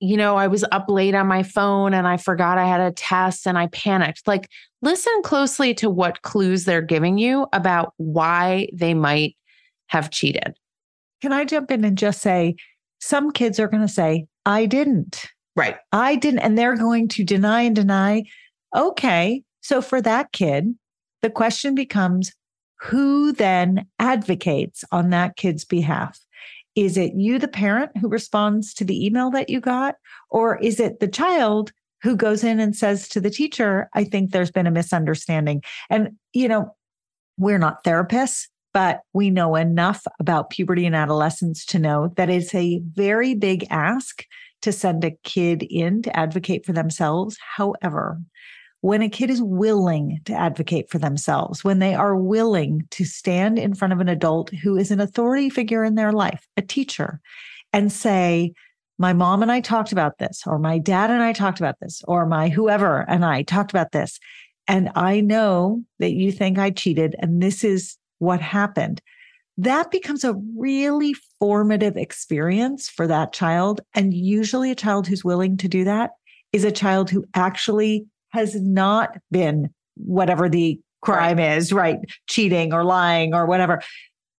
you 0.00 0.16
know, 0.16 0.36
I 0.36 0.46
was 0.46 0.64
up 0.72 0.86
late 0.88 1.14
on 1.14 1.26
my 1.26 1.42
phone 1.42 1.94
and 1.94 2.06
I 2.06 2.16
forgot 2.16 2.58
I 2.58 2.66
had 2.66 2.80
a 2.80 2.92
test 2.92 3.46
and 3.46 3.58
I 3.58 3.68
panicked? 3.68 4.26
Like, 4.26 4.48
listen 4.82 5.12
closely 5.22 5.72
to 5.74 5.88
what 5.88 6.22
clues 6.22 6.64
they're 6.64 6.82
giving 6.82 7.18
you 7.18 7.46
about 7.52 7.94
why 7.96 8.68
they 8.74 8.94
might 8.94 9.36
have 9.86 10.10
cheated. 10.10 10.54
Can 11.22 11.32
I 11.32 11.44
jump 11.44 11.70
in 11.70 11.84
and 11.84 11.96
just 11.96 12.20
say, 12.20 12.56
some 13.00 13.30
kids 13.30 13.58
are 13.58 13.68
going 13.68 13.86
to 13.86 13.92
say, 13.92 14.26
I 14.44 14.66
didn't. 14.66 15.26
Right. 15.54 15.76
I 15.92 16.16
didn't. 16.16 16.40
And 16.40 16.58
they're 16.58 16.76
going 16.76 17.08
to 17.08 17.24
deny 17.24 17.62
and 17.62 17.74
deny. 17.74 18.24
Okay. 18.74 19.42
So 19.62 19.80
for 19.80 20.02
that 20.02 20.32
kid, 20.32 20.74
the 21.22 21.30
question 21.30 21.74
becomes, 21.74 22.32
who 22.80 23.32
then 23.32 23.86
advocates 23.98 24.84
on 24.92 25.10
that 25.10 25.36
kid's 25.36 25.64
behalf? 25.64 26.20
Is 26.76 26.96
it 26.96 27.14
you, 27.16 27.38
the 27.38 27.48
parent, 27.48 27.90
who 27.98 28.08
responds 28.08 28.74
to 28.74 28.84
the 28.84 29.04
email 29.04 29.30
that 29.30 29.48
you 29.48 29.60
got? 29.60 29.96
Or 30.30 30.58
is 30.58 30.78
it 30.78 31.00
the 31.00 31.08
child 31.08 31.72
who 32.02 32.14
goes 32.14 32.44
in 32.44 32.60
and 32.60 32.76
says 32.76 33.08
to 33.08 33.20
the 33.20 33.30
teacher, 33.30 33.88
I 33.94 34.04
think 34.04 34.30
there's 34.30 34.50
been 34.50 34.66
a 34.66 34.70
misunderstanding? 34.70 35.62
And, 35.88 36.10
you 36.34 36.48
know, 36.48 36.76
we're 37.38 37.58
not 37.58 37.82
therapists, 37.82 38.48
but 38.74 39.00
we 39.14 39.30
know 39.30 39.56
enough 39.56 40.04
about 40.20 40.50
puberty 40.50 40.84
and 40.84 40.94
adolescence 40.94 41.64
to 41.66 41.78
know 41.78 42.12
that 42.16 42.28
it's 42.28 42.54
a 42.54 42.82
very 42.92 43.34
big 43.34 43.66
ask 43.70 44.22
to 44.62 44.70
send 44.70 45.04
a 45.04 45.16
kid 45.24 45.62
in 45.62 46.02
to 46.02 46.14
advocate 46.14 46.66
for 46.66 46.72
themselves. 46.72 47.38
However, 47.56 48.20
when 48.86 49.02
a 49.02 49.08
kid 49.08 49.30
is 49.30 49.42
willing 49.42 50.20
to 50.24 50.32
advocate 50.32 50.88
for 50.88 51.00
themselves, 51.00 51.64
when 51.64 51.80
they 51.80 51.92
are 51.92 52.14
willing 52.14 52.86
to 52.92 53.04
stand 53.04 53.58
in 53.58 53.74
front 53.74 53.92
of 53.92 53.98
an 53.98 54.08
adult 54.08 54.48
who 54.62 54.76
is 54.76 54.92
an 54.92 55.00
authority 55.00 55.50
figure 55.50 55.82
in 55.82 55.96
their 55.96 56.12
life, 56.12 56.46
a 56.56 56.62
teacher, 56.62 57.20
and 57.72 57.90
say, 57.90 58.52
my 58.96 59.12
mom 59.12 59.42
and 59.42 59.50
I 59.50 59.60
talked 59.60 59.90
about 59.90 60.18
this, 60.18 60.44
or 60.46 60.60
my 60.60 60.78
dad 60.78 61.10
and 61.10 61.20
I 61.20 61.32
talked 61.32 61.58
about 61.58 61.80
this, 61.80 62.00
or 62.06 62.26
my 62.26 62.48
whoever 62.48 63.04
and 63.08 63.24
I 63.24 63.42
talked 63.42 63.72
about 63.72 63.90
this. 63.90 64.20
And 64.68 64.92
I 64.94 65.20
know 65.20 65.82
that 65.98 66.12
you 66.12 66.30
think 66.30 66.56
I 66.56 66.70
cheated, 66.70 67.16
and 67.18 67.42
this 67.42 67.64
is 67.64 67.96
what 68.20 68.40
happened. 68.40 69.02
That 69.58 69.90
becomes 69.90 70.22
a 70.22 70.40
really 70.56 71.16
formative 71.40 71.96
experience 71.96 72.88
for 72.88 73.08
that 73.08 73.32
child. 73.32 73.80
And 73.94 74.14
usually, 74.14 74.70
a 74.70 74.76
child 74.76 75.08
who's 75.08 75.24
willing 75.24 75.56
to 75.56 75.66
do 75.66 75.82
that 75.82 76.12
is 76.52 76.62
a 76.62 76.70
child 76.70 77.10
who 77.10 77.24
actually 77.34 78.06
has 78.36 78.54
not 78.60 79.18
been 79.30 79.70
whatever 79.96 80.48
the 80.48 80.78
crime 81.02 81.38
right. 81.38 81.56
is, 81.56 81.72
right? 81.72 81.98
Cheating 82.28 82.72
or 82.72 82.84
lying 82.84 83.34
or 83.34 83.46
whatever. 83.46 83.82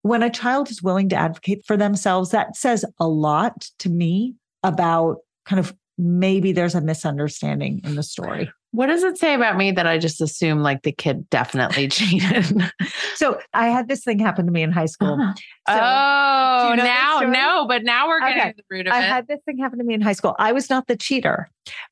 When 0.03 0.23
a 0.23 0.31
child 0.31 0.71
is 0.71 0.83
willing 0.83 1.09
to 1.09 1.17
advocate 1.17 1.65
for 1.67 1.77
themselves, 1.77 2.31
that 2.31 2.57
says 2.57 2.85
a 3.01 3.09
lot 3.09 3.69
to 3.81 3.89
me 3.89 4.35
about 4.63 5.19
kind 5.47 5.59
of 5.59 5.75
maybe 5.99 6.53
there's 6.53 6.75
a 6.75 6.81
misunderstanding 6.81 7.81
in 7.85 7.95
the 7.95 8.03
story. 8.03 8.51
What 8.73 8.87
does 8.89 9.03
it 9.03 9.17
say 9.17 9.33
about 9.33 9.57
me 9.57 9.71
that 9.73 9.87
I 9.87 9.97
just 9.97 10.21
assume 10.21 10.59
like 10.59 10.83
the 10.83 10.93
kid 10.93 11.31
definitely 11.31 11.89
cheated? 11.89 12.63
so 13.15 13.41
I 13.55 13.69
had 13.69 13.89
this 13.89 14.05
thing 14.05 14.19
happen 14.19 14.45
to 14.45 14.53
me 14.53 14.63
in 14.63 14.71
high 14.71 14.87
school. 14.87 15.15
Uh-huh. 15.15 15.33
So, 15.69 15.81
oh, 15.81 16.71
you 16.71 16.77
know 16.77 16.85
now 16.85 17.21
no, 17.21 17.67
but 17.67 17.85
now 17.85 18.09
we're 18.09 18.21
getting 18.21 18.43
okay. 18.43 18.55
the 18.57 18.63
root 18.69 18.87
of 18.87 18.93
I 18.93 18.99
it. 18.99 19.01
I 19.01 19.07
had 19.07 19.29
this 19.29 19.41
thing 19.47 19.59
happen 19.59 19.79
to 19.79 19.85
me 19.85 19.95
in 19.95 20.03
high 20.03 20.13
school. 20.13 20.37
I 20.39 20.53
was 20.53 20.69
not 20.69 20.89
the 20.89 20.97
cheater, 20.97 21.49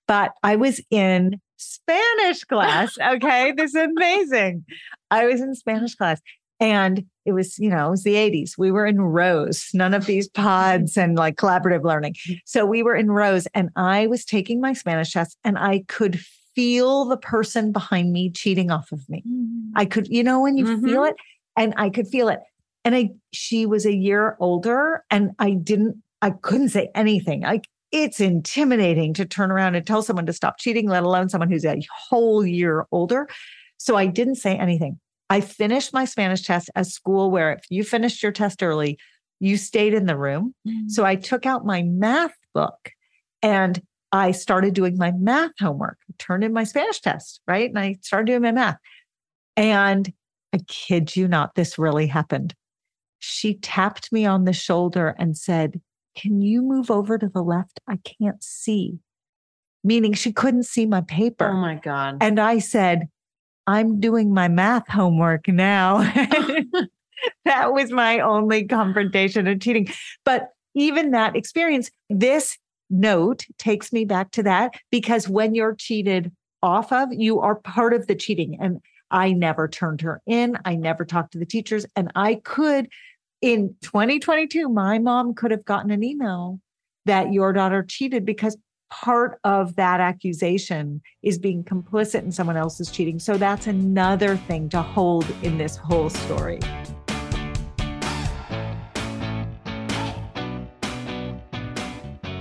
but 0.06 0.32
I 0.42 0.56
was 0.56 0.80
in 0.90 1.40
Spanish 1.56 2.44
class. 2.44 2.96
Okay. 2.98 3.52
this 3.52 3.74
is 3.74 3.82
amazing. 3.82 4.64
I 5.10 5.26
was 5.26 5.40
in 5.40 5.54
Spanish 5.54 5.94
class 5.94 6.20
and 6.60 7.04
it 7.24 7.32
was, 7.32 7.58
you 7.58 7.70
know, 7.70 7.88
it 7.88 7.90
was 7.90 8.04
the 8.04 8.14
80s. 8.14 8.52
We 8.56 8.70
were 8.70 8.86
in 8.86 9.00
rows, 9.00 9.68
none 9.74 9.94
of 9.94 10.06
these 10.06 10.28
pods 10.28 10.96
and 10.96 11.16
like 11.16 11.36
collaborative 11.36 11.84
learning. 11.84 12.16
So 12.44 12.64
we 12.64 12.82
were 12.82 12.94
in 12.94 13.10
rows 13.10 13.46
and 13.54 13.70
I 13.76 14.06
was 14.06 14.24
taking 14.24 14.60
my 14.60 14.72
Spanish 14.72 15.12
test 15.12 15.36
and 15.44 15.58
I 15.58 15.84
could 15.88 16.20
feel 16.54 17.04
the 17.04 17.16
person 17.16 17.72
behind 17.72 18.12
me 18.12 18.30
cheating 18.30 18.70
off 18.70 18.92
of 18.92 19.08
me. 19.08 19.22
Mm-hmm. 19.26 19.76
I 19.76 19.84
could, 19.84 20.08
you 20.08 20.22
know, 20.22 20.40
when 20.40 20.56
you 20.56 20.64
mm-hmm. 20.64 20.86
feel 20.86 21.04
it 21.04 21.16
and 21.56 21.74
I 21.76 21.90
could 21.90 22.08
feel 22.08 22.28
it. 22.28 22.40
And 22.84 22.94
I, 22.94 23.10
she 23.32 23.66
was 23.66 23.86
a 23.86 23.94
year 23.94 24.36
older 24.40 25.04
and 25.10 25.32
I 25.38 25.52
didn't, 25.52 26.02
I 26.22 26.30
couldn't 26.30 26.68
say 26.68 26.90
anything. 26.94 27.42
Like 27.42 27.66
it's 27.94 28.18
intimidating 28.18 29.14
to 29.14 29.24
turn 29.24 29.52
around 29.52 29.76
and 29.76 29.86
tell 29.86 30.02
someone 30.02 30.26
to 30.26 30.32
stop 30.32 30.58
cheating, 30.58 30.88
let 30.88 31.04
alone 31.04 31.28
someone 31.28 31.48
who's 31.48 31.64
a 31.64 31.80
whole 32.08 32.44
year 32.44 32.86
older. 32.90 33.28
So 33.78 33.94
I 33.94 34.06
didn't 34.06 34.34
say 34.34 34.56
anything. 34.56 34.98
I 35.30 35.40
finished 35.40 35.94
my 35.94 36.04
Spanish 36.04 36.42
test 36.42 36.70
at 36.74 36.88
school 36.88 37.30
where 37.30 37.52
if 37.52 37.64
you 37.70 37.84
finished 37.84 38.20
your 38.20 38.32
test 38.32 38.64
early, 38.64 38.98
you 39.38 39.56
stayed 39.56 39.94
in 39.94 40.06
the 40.06 40.18
room. 40.18 40.56
Mm-hmm. 40.66 40.88
So 40.88 41.04
I 41.04 41.14
took 41.14 41.46
out 41.46 41.64
my 41.64 41.84
math 41.84 42.34
book 42.52 42.90
and 43.42 43.80
I 44.10 44.32
started 44.32 44.74
doing 44.74 44.96
my 44.98 45.12
math 45.12 45.52
homework, 45.60 45.98
turned 46.18 46.42
in 46.42 46.52
my 46.52 46.64
Spanish 46.64 47.00
test, 47.00 47.40
right? 47.46 47.68
And 47.68 47.78
I 47.78 47.98
started 48.02 48.26
doing 48.26 48.42
my 48.42 48.52
math. 48.52 48.78
And 49.56 50.12
I 50.52 50.58
kid 50.66 51.14
you 51.14 51.28
not, 51.28 51.54
this 51.54 51.78
really 51.78 52.08
happened. 52.08 52.54
She 53.20 53.54
tapped 53.54 54.10
me 54.10 54.26
on 54.26 54.46
the 54.46 54.52
shoulder 54.52 55.14
and 55.16 55.38
said, 55.38 55.80
Can 56.16 56.40
you 56.42 56.62
move 56.62 56.90
over 56.90 57.18
to 57.18 57.28
the 57.28 57.42
left? 57.42 57.80
I 57.88 57.98
can't 57.98 58.42
see. 58.42 58.98
Meaning 59.82 60.14
she 60.14 60.32
couldn't 60.32 60.64
see 60.64 60.86
my 60.86 61.02
paper. 61.02 61.48
Oh 61.48 61.56
my 61.56 61.74
God. 61.74 62.18
And 62.20 62.40
I 62.40 62.58
said, 62.58 63.08
I'm 63.66 64.00
doing 64.00 64.32
my 64.32 64.48
math 64.48 64.88
homework 64.88 65.48
now. 65.48 65.98
that 67.44 67.72
was 67.72 67.90
my 67.90 68.20
only 68.20 68.64
confrontation 68.64 69.46
of 69.46 69.60
cheating. 69.60 69.88
But 70.24 70.50
even 70.74 71.12
that 71.12 71.36
experience, 71.36 71.90
this 72.10 72.58
note 72.90 73.46
takes 73.58 73.92
me 73.92 74.04
back 74.04 74.30
to 74.32 74.42
that 74.42 74.74
because 74.90 75.28
when 75.28 75.54
you're 75.54 75.74
cheated 75.74 76.32
off 76.62 76.92
of, 76.92 77.08
you 77.12 77.40
are 77.40 77.56
part 77.56 77.94
of 77.94 78.06
the 78.06 78.14
cheating. 78.14 78.58
And 78.60 78.80
I 79.10 79.32
never 79.32 79.68
turned 79.68 80.00
her 80.00 80.20
in. 80.26 80.58
I 80.64 80.74
never 80.76 81.04
talked 81.04 81.32
to 81.32 81.38
the 81.38 81.46
teachers. 81.46 81.86
And 81.94 82.10
I 82.14 82.36
could, 82.36 82.88
in 83.44 83.76
2022, 83.82 84.70
my 84.70 84.98
mom 84.98 85.34
could 85.34 85.50
have 85.50 85.66
gotten 85.66 85.90
an 85.90 86.02
email 86.02 86.60
that 87.04 87.30
your 87.30 87.52
daughter 87.52 87.82
cheated 87.82 88.24
because 88.24 88.56
part 88.88 89.38
of 89.44 89.76
that 89.76 90.00
accusation 90.00 91.02
is 91.22 91.38
being 91.38 91.62
complicit 91.62 92.22
in 92.22 92.32
someone 92.32 92.56
else's 92.56 92.90
cheating. 92.90 93.18
So 93.18 93.36
that's 93.36 93.66
another 93.66 94.38
thing 94.38 94.70
to 94.70 94.80
hold 94.80 95.26
in 95.42 95.58
this 95.58 95.76
whole 95.76 96.08
story. 96.08 96.58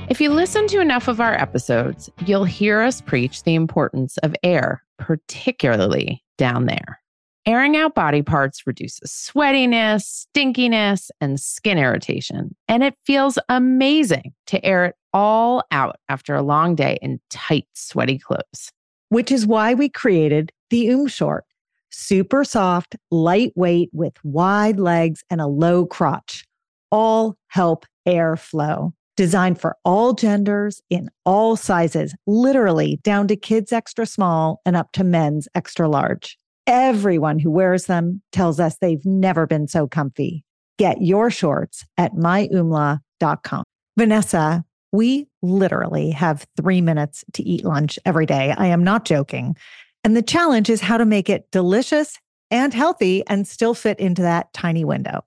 If 0.10 0.22
you 0.22 0.30
listen 0.30 0.68
to 0.68 0.80
enough 0.80 1.10
of 1.10 1.20
our 1.20 1.34
episodes, 1.34 2.10
you'll 2.26 2.46
hear 2.46 2.80
us 2.80 3.02
preach 3.02 3.44
the 3.44 3.56
importance 3.56 4.18
of 4.20 4.34
air, 4.42 4.82
particularly 5.00 6.24
down 6.38 6.66
there. 6.66 7.03
Airing 7.46 7.76
out 7.76 7.94
body 7.94 8.22
parts 8.22 8.66
reduces 8.66 9.12
sweatiness, 9.12 10.28
stinkiness, 10.34 11.12
and 11.20 11.38
skin 11.38 11.78
irritation. 11.78 12.56
And 12.70 12.84
it 12.84 12.96
feels 13.06 13.38
amazing 13.50 14.34
to 14.48 14.64
air 14.66 14.86
it 14.86 14.96
all 15.14 15.62
out 15.70 15.98
after 16.08 16.36
a 16.36 16.42
long 16.42 16.74
day 16.76 16.98
in 17.02 17.20
tight, 17.30 17.68
sweaty 17.74 18.18
clothes. 18.18 18.72
Which 19.10 19.30
is 19.30 19.46
why 19.46 19.74
we 19.74 19.90
created 19.90 20.54
the 20.70 20.88
Oom 20.88 21.08
Short. 21.08 21.44
Super 21.90 22.46
soft, 22.46 22.96
lightweight, 23.12 23.90
with 23.92 24.14
wide 24.24 24.80
legs 24.80 25.22
and 25.30 25.42
a 25.42 25.48
low 25.48 25.86
crotch. 25.86 26.46
All 26.92 27.36
help 27.48 27.86
air 28.06 28.38
flow 28.38 28.94
designed 29.18 29.60
for 29.60 29.76
all 29.84 30.14
genders 30.14 30.82
in 30.90 31.10
all 31.26 31.56
sizes, 31.56 32.16
literally 32.26 33.00
down 33.04 33.28
to 33.28 33.36
kids 33.36 33.72
extra 33.72 34.06
small 34.06 34.62
and 34.66 34.76
up 34.76 34.92
to 34.94 35.04
men's 35.04 35.48
extra 35.54 35.88
large. 35.88 36.38
Everyone 36.66 37.40
who 37.40 37.52
wears 37.52 37.86
them 37.86 38.22
tells 38.32 38.60
us 38.60 38.78
they've 38.78 39.06
never 39.06 39.46
been 39.46 39.68
so 39.68 39.88
comfy. 39.88 40.46
Get 40.78 41.02
your 41.02 41.30
shorts 41.30 41.86
at 41.98 42.14
myoomla.com. 42.14 43.64
Vanessa, 43.98 44.64
we 44.92 45.28
literally 45.42 46.12
have 46.12 46.46
three 46.56 46.82
minutes 46.82 47.26
to 47.34 47.44
eat 47.44 47.66
lunch 47.66 48.00
every 48.06 48.26
day. 48.26 48.54
I 48.58 48.68
am 48.68 48.84
not 48.84 49.06
joking. 49.06 49.56
And 50.04 50.16
the 50.16 50.22
challenge 50.22 50.70
is 50.70 50.82
how 50.82 50.98
to 50.98 51.06
make 51.06 51.30
it 51.30 51.48
delicious 51.52 52.18
and 52.50 52.74
healthy 52.74 53.26
and 53.28 53.48
still 53.48 53.74
fit 53.74 54.00
into 54.00 54.22
that 54.22 54.54
tiny 54.54 54.86
window. 54.86 55.26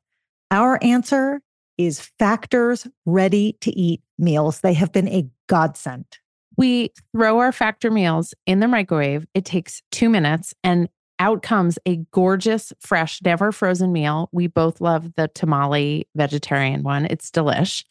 Our 0.50 0.78
answer 0.82 1.40
is 1.76 2.00
Factor's 2.18 2.86
ready 3.04 3.56
to 3.60 3.70
eat 3.72 4.00
meals. 4.18 4.60
They 4.60 4.74
have 4.74 4.92
been 4.92 5.08
a 5.08 5.28
godsend. 5.48 6.06
We 6.56 6.92
throw 7.12 7.40
our 7.40 7.52
Factor 7.52 7.90
meals 7.90 8.32
in 8.46 8.60
the 8.60 8.68
microwave. 8.68 9.26
It 9.34 9.44
takes 9.44 9.82
two 9.90 10.08
minutes 10.08 10.54
and 10.64 10.88
out 11.18 11.42
comes 11.42 11.78
a 11.86 11.96
gorgeous, 12.12 12.72
fresh, 12.80 13.20
never 13.22 13.52
frozen 13.52 13.92
meal. 13.92 14.28
We 14.32 14.46
both 14.46 14.80
love 14.80 15.14
the 15.16 15.28
tamale 15.28 16.08
vegetarian 16.14 16.82
one. 16.82 17.06
It's 17.06 17.30
delish. 17.30 17.84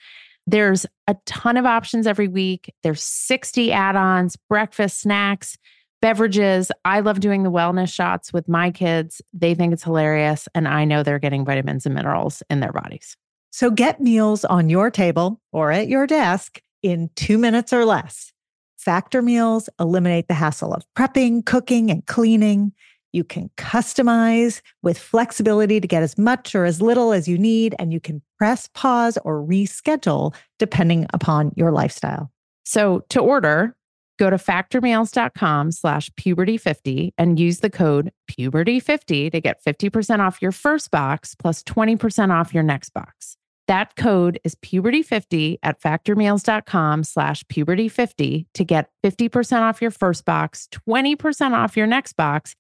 There's 0.48 0.86
a 1.08 1.16
ton 1.26 1.58
of 1.58 1.66
options 1.66 2.06
every 2.06 2.28
week. 2.28 2.74
There's 2.84 3.02
60 3.02 3.72
add-ons, 3.72 4.36
breakfast, 4.48 5.00
snacks, 5.02 5.58
beverages. 6.02 6.72
I 6.84 7.00
love 7.00 7.20
doing 7.20 7.44
the 7.44 7.52
wellness 7.52 7.92
shots 7.92 8.32
with 8.32 8.48
my 8.48 8.70
kids. 8.70 9.22
They 9.34 9.56
think 9.56 9.74
it's 9.74 9.84
hilarious 9.84 10.48
and 10.54 10.68
I 10.68 10.86
know 10.86 11.02
they're 11.02 11.18
getting 11.18 11.46
vitamins 11.46 11.86
and 11.86 11.96
minerals 11.96 12.44
in 12.50 12.60
their 12.60 12.74
bodies. 12.74 13.18
So 13.52 13.72
get 13.72 14.02
meals 14.02 14.46
on 14.46 14.70
your 14.70 14.92
table 14.92 15.42
or 15.52 15.72
at 15.72 15.88
your 15.88 16.06
desk 16.06 16.62
in 16.84 17.10
two 17.16 17.38
minutes 17.38 17.74
or 17.74 17.86
less. 17.86 18.34
Factor 18.78 19.24
meals 19.24 19.68
eliminate 19.80 20.28
the 20.28 20.36
hassle 20.36 20.74
of 20.74 20.86
prepping, 20.96 21.44
cooking, 21.44 21.90
and 21.90 22.06
cleaning. 22.06 22.74
You 23.16 23.24
can 23.24 23.50
customize 23.56 24.60
with 24.84 24.98
flexibility 25.00 25.80
to 25.80 25.88
get 25.88 26.04
as 26.04 26.18
much 26.18 26.54
or 26.54 26.66
as 26.66 26.82
little 26.82 27.14
as 27.14 27.30
you 27.30 27.38
need, 27.38 27.74
and 27.80 27.94
you 27.94 28.02
can 28.02 28.22
press 28.38 28.68
pause 28.74 29.18
or 29.24 29.42
reschedule 29.42 30.36
depending 30.60 31.08
upon 31.14 31.54
your 31.56 31.72
lifestyle. 31.72 32.30
So 32.66 33.06
to 33.12 33.22
order, 33.22 33.74
go 34.20 34.30
to 34.30 34.36
factormeals.com 34.36 35.72
slash 35.72 36.10
puberty50 36.20 37.14
and 37.18 37.40
use 37.40 37.62
the 37.62 37.70
code 37.70 38.12
puberty50 38.30 39.32
to 39.32 39.40
get 39.40 39.64
50% 39.64 40.20
off 40.20 40.42
your 40.42 40.52
first 40.52 40.92
box 40.92 41.36
plus 41.36 41.64
20% 41.64 42.32
off 42.32 42.54
your 42.54 42.64
next 42.64 42.90
box. 42.90 43.38
That 43.70 43.96
code 43.96 44.42
is 44.44 44.56
puberty50 44.56 45.60
at 45.64 45.82
factormeals.com 45.82 47.06
slash 47.06 47.46
puberty50 47.46 48.46
to 48.54 48.64
get 48.66 48.90
50% 49.06 49.62
off 49.62 49.82
your 49.82 49.92
first 49.92 50.26
box, 50.26 50.68
20% 50.90 51.54
off 51.54 51.78
your 51.78 51.88
next 51.88 52.14
box. 52.14 52.58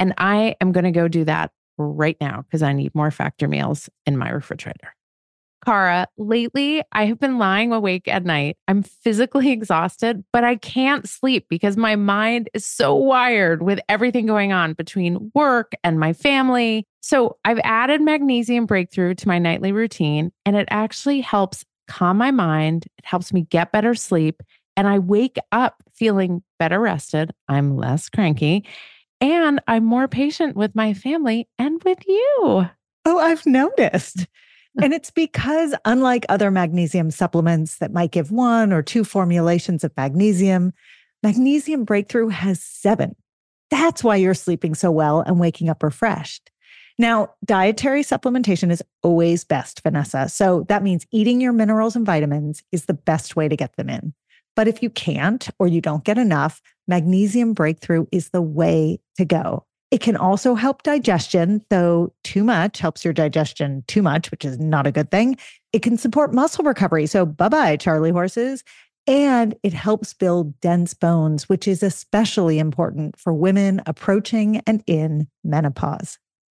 And 0.00 0.14
I 0.18 0.56
am 0.60 0.72
going 0.72 0.84
to 0.84 0.90
go 0.90 1.06
do 1.06 1.24
that 1.24 1.52
right 1.78 2.16
now 2.20 2.42
because 2.42 2.62
I 2.62 2.72
need 2.72 2.94
more 2.94 3.10
factor 3.10 3.46
meals 3.46 3.88
in 4.06 4.16
my 4.16 4.30
refrigerator. 4.30 4.94
Cara, 5.64 6.08
lately 6.16 6.82
I 6.92 7.04
have 7.04 7.18
been 7.18 7.36
lying 7.38 7.72
awake 7.72 8.08
at 8.08 8.24
night. 8.24 8.56
I'm 8.66 8.82
physically 8.82 9.50
exhausted, 9.52 10.24
but 10.32 10.42
I 10.42 10.56
can't 10.56 11.08
sleep 11.08 11.46
because 11.50 11.76
my 11.76 11.96
mind 11.96 12.48
is 12.54 12.64
so 12.64 12.94
wired 12.94 13.62
with 13.62 13.78
everything 13.88 14.26
going 14.26 14.52
on 14.52 14.72
between 14.72 15.30
work 15.34 15.72
and 15.84 16.00
my 16.00 16.12
family. 16.14 16.86
So 17.02 17.36
I've 17.44 17.60
added 17.62 18.00
magnesium 18.00 18.66
breakthrough 18.66 19.14
to 19.16 19.28
my 19.28 19.38
nightly 19.38 19.72
routine, 19.72 20.32
and 20.46 20.56
it 20.56 20.68
actually 20.70 21.20
helps 21.20 21.64
calm 21.88 22.16
my 22.16 22.30
mind. 22.30 22.86
It 22.98 23.04
helps 23.04 23.32
me 23.32 23.42
get 23.42 23.72
better 23.72 23.94
sleep, 23.94 24.42
and 24.76 24.88
I 24.88 24.98
wake 24.98 25.36
up 25.52 25.82
feeling 25.92 26.42
better 26.58 26.80
rested. 26.80 27.32
I'm 27.48 27.76
less 27.76 28.08
cranky, 28.08 28.64
and 29.20 29.60
I'm 29.66 29.84
more 29.84 30.08
patient 30.08 30.56
with 30.56 30.74
my 30.74 30.94
family 30.94 31.48
and 31.58 31.82
with 31.84 31.98
you. 32.06 32.68
Oh, 33.04 33.18
I've 33.18 33.46
noticed. 33.46 34.26
and 34.80 34.92
it's 34.92 35.10
because, 35.10 35.74
unlike 35.84 36.24
other 36.28 36.50
magnesium 36.50 37.10
supplements 37.10 37.78
that 37.78 37.92
might 37.92 38.12
give 38.12 38.30
one 38.30 38.72
or 38.72 38.82
two 38.82 39.04
formulations 39.04 39.84
of 39.84 39.92
magnesium, 39.96 40.72
Magnesium 41.22 41.84
Breakthrough 41.84 42.28
has 42.28 42.62
seven. 42.62 43.14
That's 43.70 44.02
why 44.02 44.16
you're 44.16 44.34
sleeping 44.34 44.74
so 44.74 44.90
well 44.90 45.20
and 45.20 45.38
waking 45.38 45.68
up 45.68 45.82
refreshed. 45.82 46.50
Now, 46.98 47.34
dietary 47.44 48.02
supplementation 48.02 48.70
is 48.70 48.82
always 49.02 49.44
best, 49.44 49.82
Vanessa. 49.82 50.28
So 50.28 50.64
that 50.68 50.82
means 50.82 51.06
eating 51.12 51.40
your 51.40 51.52
minerals 51.52 51.96
and 51.96 52.04
vitamins 52.04 52.62
is 52.72 52.86
the 52.86 52.94
best 52.94 53.36
way 53.36 53.48
to 53.48 53.56
get 53.56 53.76
them 53.76 53.88
in. 53.88 54.12
But 54.56 54.68
if 54.68 54.82
you 54.82 54.90
can't 54.90 55.48
or 55.58 55.68
you 55.68 55.80
don't 55.80 56.04
get 56.04 56.18
enough, 56.18 56.60
Magnesium 56.90 57.54
Breakthrough 57.54 58.04
is 58.10 58.30
the 58.30 58.42
way 58.42 58.98
to 59.16 59.24
go. 59.24 59.64
It 59.92 60.00
can 60.00 60.16
also 60.16 60.54
help 60.54 60.82
digestion, 60.82 61.62
though 61.70 62.12
too 62.24 62.44
much 62.44 62.80
helps 62.80 63.04
your 63.04 63.14
digestion 63.14 63.84
too 63.86 64.02
much, 64.02 64.30
which 64.30 64.44
is 64.44 64.58
not 64.58 64.86
a 64.86 64.92
good 64.92 65.10
thing. 65.10 65.36
It 65.72 65.82
can 65.82 65.96
support 65.96 66.34
muscle 66.34 66.64
recovery. 66.64 67.06
So 67.06 67.24
bye 67.24 67.48
bye, 67.48 67.76
Charlie 67.76 68.10
horses. 68.10 68.64
And 69.06 69.54
it 69.62 69.72
helps 69.72 70.12
build 70.12 70.60
dense 70.60 70.92
bones, 70.92 71.48
which 71.48 71.66
is 71.66 71.82
especially 71.82 72.58
important 72.58 73.18
for 73.18 73.32
women 73.32 73.80
approaching 73.86 74.60
and 74.66 74.82
in 74.86 75.28
menopause. 75.42 76.18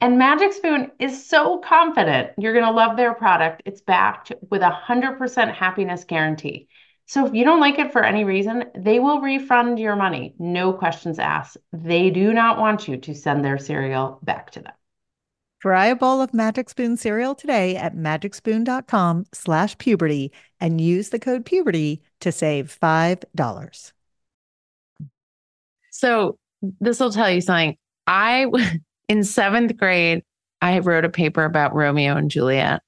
And 0.00 0.18
Magic 0.18 0.52
Spoon 0.52 0.90
is 0.98 1.26
so 1.26 1.58
confident 1.58 2.30
you're 2.36 2.52
going 2.52 2.66
to 2.66 2.70
love 2.70 2.96
their 2.96 3.14
product. 3.14 3.62
It's 3.64 3.80
backed 3.80 4.32
with 4.50 4.62
a 4.62 4.78
100% 4.88 5.54
happiness 5.54 6.04
guarantee. 6.04 6.68
So 7.06 7.24
if 7.24 7.34
you 7.34 7.44
don't 7.44 7.60
like 7.60 7.78
it 7.78 7.92
for 7.92 8.04
any 8.04 8.24
reason, 8.24 8.64
they 8.76 8.98
will 8.98 9.20
refund 9.20 9.78
your 9.78 9.96
money. 9.96 10.34
No 10.38 10.72
questions 10.72 11.18
asked. 11.18 11.56
They 11.72 12.10
do 12.10 12.32
not 12.32 12.58
want 12.58 12.88
you 12.88 12.96
to 12.98 13.14
send 13.14 13.44
their 13.44 13.58
cereal 13.58 14.18
back 14.22 14.50
to 14.52 14.60
them. 14.60 14.72
Try 15.62 15.86
a 15.86 15.96
bowl 15.96 16.20
of 16.20 16.34
Magic 16.34 16.68
Spoon 16.68 16.96
cereal 16.96 17.34
today 17.34 17.76
at 17.76 17.96
magicspoon.com 17.96 19.26
slash 19.32 19.78
puberty 19.78 20.32
and 20.60 20.80
use 20.80 21.08
the 21.08 21.18
code 21.18 21.46
puberty 21.46 22.02
to 22.20 22.30
save 22.30 22.76
$5. 22.80 23.92
So 25.90 26.38
this 26.80 27.00
will 27.00 27.12
tell 27.12 27.30
you 27.30 27.40
something. 27.40 27.76
I, 28.06 28.46
in 29.08 29.24
seventh 29.24 29.76
grade, 29.76 30.22
I 30.62 30.78
wrote 30.78 31.04
a 31.04 31.10
paper 31.10 31.44
about 31.44 31.74
Romeo 31.74 32.16
and 32.16 32.30
Juliet, 32.30 32.82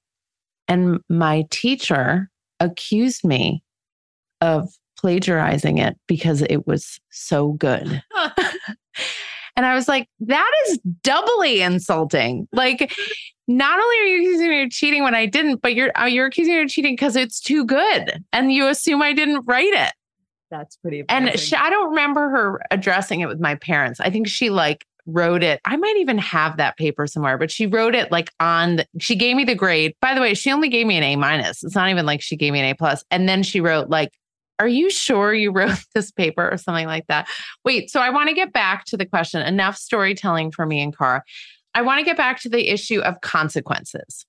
and 0.67 1.01
my 1.09 1.47
teacher 1.51 2.31
accused 2.61 3.25
me 3.25 3.63
of 4.41 4.69
plagiarizing 4.97 5.79
it 5.79 5.97
because 6.07 6.43
it 6.43 6.67
was 6.67 6.99
so 7.11 7.53
good. 7.53 8.03
and 9.57 9.67
I 9.67 9.75
was 9.75 9.89
like, 9.89 10.09
that 10.21 10.51
is 10.67 10.79
doubly 11.03 11.63
insulting. 11.63 12.49
Like, 12.53 12.93
not 13.47 13.79
only 13.79 13.97
are 13.97 14.05
you 14.05 14.21
accusing 14.21 14.49
me 14.51 14.63
of 14.65 14.71
cheating 14.71 15.03
when 15.05 15.15
I 15.15 15.27
didn't, 15.27 15.63
but 15.63 15.75
you're 15.75 15.99
uh, 15.99 16.05
you're 16.05 16.27
accusing 16.27 16.55
me 16.55 16.63
of 16.63 16.69
cheating 16.69 16.93
because 16.93 17.17
it's 17.17 17.41
too 17.41 17.65
good, 17.65 18.25
and 18.33 18.53
you 18.53 18.69
assume 18.69 19.03
I 19.03 19.13
didn't 19.13 19.45
write 19.47 19.73
it. 19.73 19.93
That's 20.51 20.77
pretty. 20.77 21.05
Amazing. 21.09 21.29
And 21.29 21.41
she, 21.41 21.57
I 21.57 21.71
don't 21.71 21.91
remember 21.91 22.29
her 22.31 22.61
addressing 22.71 23.21
it 23.21 23.27
with 23.27 23.41
my 23.41 23.55
parents. 23.55 24.01
I 24.01 24.11
think 24.11 24.29
she 24.29 24.51
like 24.51 24.85
wrote 25.09 25.43
it. 25.43 25.61
I 25.65 25.77
might 25.77 25.97
even 25.97 26.19
have 26.19 26.59
that 26.59 26.77
paper 26.77 27.07
somewhere, 27.07 27.39
but 27.39 27.51
she 27.51 27.67
wrote 27.67 27.95
it 27.95 28.13
like 28.13 28.31
on 28.39 28.77
the, 28.77 28.87
she 29.01 29.17
gave 29.17 29.37
me 29.37 29.45
the 29.45 29.55
grade. 29.55 29.95
By 30.01 30.15
the 30.15 30.21
way, 30.21 30.35
she 30.35 30.53
only 30.53 30.69
gave 30.69 30.87
me 30.87 30.97
an 30.97 31.03
A 31.03 31.17
minus. 31.17 31.65
It's 31.65 31.75
not 31.75 31.89
even 31.89 32.07
like 32.07 32.21
she 32.21 32.37
gave 32.37 32.53
me 32.53 32.61
an 32.61 32.67
A 32.67 32.75
plus. 32.75 33.03
And 33.11 33.29
then 33.29 33.43
she 33.43 33.61
wrote 33.61 33.89
like 33.89 34.13
are 34.61 34.69
you 34.69 34.91
sure 34.91 35.33
you 35.33 35.53
wrote 35.55 35.85
this 35.95 36.11
paper 36.11 36.49
or 36.51 36.57
something 36.57 36.87
like 36.87 37.07
that? 37.09 37.29
Wait, 37.65 37.91
so 37.91 38.01
I 38.01 38.11
want 38.11 38.29
to 38.29 38.35
get 38.35 38.53
back 38.53 38.85
to 38.87 38.97
the 38.97 39.07
question. 39.07 39.41
Enough 39.41 39.77
storytelling 39.77 40.51
for 40.51 40.67
me 40.67 40.81
and 40.83 40.97
Cara. 40.97 41.23
I 41.75 41.83
want 41.83 42.01
to 42.01 42.05
get 42.05 42.17
back 42.17 42.41
to 42.41 42.49
the 42.49 42.69
issue 42.69 43.01
of 43.01 43.21
consequences. 43.21 44.27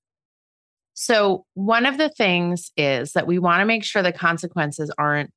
So, 0.94 1.46
one 1.54 1.86
of 1.86 1.98
the 1.98 2.10
things 2.10 2.72
is 2.76 3.14
that 3.14 3.26
we 3.26 3.40
want 3.40 3.62
to 3.62 3.66
make 3.66 3.84
sure 3.84 4.04
the 4.04 4.12
consequences 4.12 4.92
aren't 4.98 5.32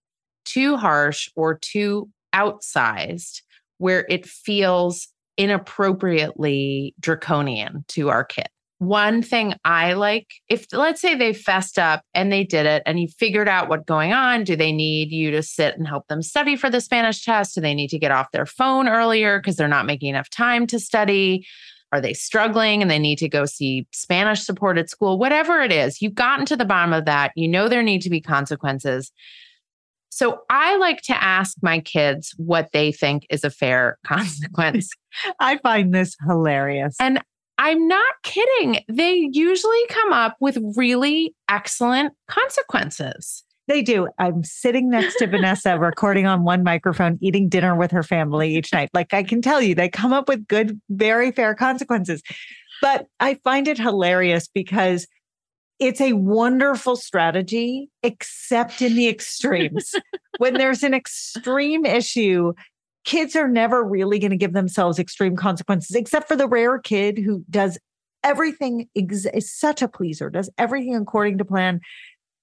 too 0.45 0.77
harsh 0.77 1.29
or 1.37 1.57
too 1.57 2.11
outsized 2.35 3.43
where 3.79 4.05
it 4.09 4.27
feels 4.27 5.09
inappropriately 5.37 6.95
draconian 7.01 7.85
to 7.89 8.09
our 8.09 8.25
kid 8.25 8.49
one 8.83 9.23
thing 9.23 9.55
I 9.65 9.93
like, 9.93 10.27
if 10.49 10.67
let's 10.73 11.01
say 11.01 11.15
they 11.15 11.33
fessed 11.33 11.79
up 11.79 12.03
and 12.15 12.33
they 12.33 12.43
did 12.43 12.67
it 12.67 12.83
and 12.85 12.99
you 12.99 13.07
figured 13.07 13.49
out 13.49 13.69
what's 13.69 13.85
going 13.85 14.13
on, 14.13 14.43
do 14.43 14.57
they 14.57 14.73
need 14.73 15.13
you 15.13 15.31
to 15.31 15.43
sit 15.43 15.79
and 15.79 15.87
help 15.87 16.09
them 16.09 16.21
study 16.21 16.57
for 16.57 16.69
the 16.69 16.81
Spanish 16.81 17.25
test? 17.25 17.55
Do 17.55 17.61
they 17.61 17.75
need 17.75 17.91
to 17.91 17.99
get 17.99 18.11
off 18.11 18.33
their 18.33 18.45
phone 18.45 18.89
earlier 18.89 19.39
because 19.39 19.55
they're 19.55 19.69
not 19.69 19.87
making 19.87 20.09
enough 20.09 20.29
time 20.31 20.67
to 20.67 20.81
study? 20.81 21.47
Are 21.93 22.01
they 22.01 22.13
struggling 22.13 22.83
and 22.83 22.91
they 22.91 22.99
need 22.99 23.19
to 23.19 23.29
go 23.29 23.45
see 23.45 23.87
Spanish 23.93 24.43
support 24.43 24.79
at 24.79 24.91
school? 24.91 25.17
Whatever 25.17 25.61
it 25.61 25.71
is, 25.71 26.03
you've 26.03 26.17
gotten 26.17 26.45
to 26.47 26.57
the 26.57 26.65
bottom 26.65 26.93
of 26.93 27.05
that. 27.05 27.31
You 27.37 27.47
know 27.47 27.69
there 27.69 27.85
need 27.85 28.03
to 28.03 28.11
be 28.11 28.21
consequences. 28.21 29.13
So 30.15 30.43
I 30.51 30.77
like 30.77 31.01
to 31.05 31.25
ask 31.25 31.57
my 31.63 31.81
kids 31.81 32.35
what 32.37 32.69
they 32.75 32.93
think 32.93 33.27
is 33.31 33.45
a 33.45 33.51
fair 33.51 33.97
consequence. 34.07 34.91
I 35.41 35.57
find 35.57 35.95
this 35.95 36.15
hilarious. 36.29 36.97
And 37.01 37.23
I'm 37.57 37.89
not 37.89 38.15
kidding. 38.23 38.85
They 38.89 39.31
usually 39.33 39.87
come 39.89 40.13
up 40.13 40.37
with 40.39 40.59
really 40.77 41.35
excellent 41.49 42.13
consequences. 42.29 43.43
They 43.69 43.81
do. 43.81 44.09
I'm 44.19 44.45
sitting 44.45 44.91
next 44.91 45.17
to 45.17 45.27
Vanessa, 45.29 45.79
recording 45.81 46.27
on 46.27 46.45
one 46.45 46.63
microphone, 46.63 47.19
eating 47.23 47.49
dinner 47.49 47.75
with 47.75 47.91
her 47.93 48.03
family 48.03 48.55
each 48.55 48.71
night. 48.71 48.91
Like 48.93 49.15
I 49.15 49.23
can 49.23 49.41
tell 49.41 49.63
you, 49.63 49.75
they 49.75 49.89
come 49.89 50.13
up 50.13 50.29
with 50.29 50.47
good, 50.47 50.79
very 50.91 51.33
fair 51.33 51.55
consequences. 51.55 52.23
But 52.83 53.07
I 53.19 53.39
find 53.45 53.67
it 53.67 53.79
hilarious 53.79 54.47
because 54.47 55.07
it's 55.83 56.01
a 56.01 56.13
wonderful 56.13 56.95
strategy, 56.95 57.89
except 58.05 58.81
in 58.81 58.95
the 58.95 59.09
extremes. 59.09 59.95
when 60.39 60.55
there's 60.55 60.85
an 60.85 60.95
extreme 60.95 61.85
issue, 61.85 62.53
kids 63.05 63.35
are 63.35 63.49
never 63.49 63.83
really 63.83 64.21
going 64.21 64.31
to 64.31 64.37
give 64.37 64.53
themselves 64.53 65.01
extreme 65.01 65.35
consequences, 65.35 65.97
except 65.97 66.29
for 66.29 66.37
the 66.37 66.47
rare 66.47 66.79
kid 66.79 67.19
who 67.19 67.45
does 67.51 67.79
everything, 68.23 68.89
ex- 68.97 69.27
is 69.35 69.53
such 69.53 69.83
a 69.83 69.89
pleaser, 69.89 70.31
does 70.31 70.49
everything 70.57 70.95
according 70.95 71.39
to 71.39 71.45
plan. 71.45 71.81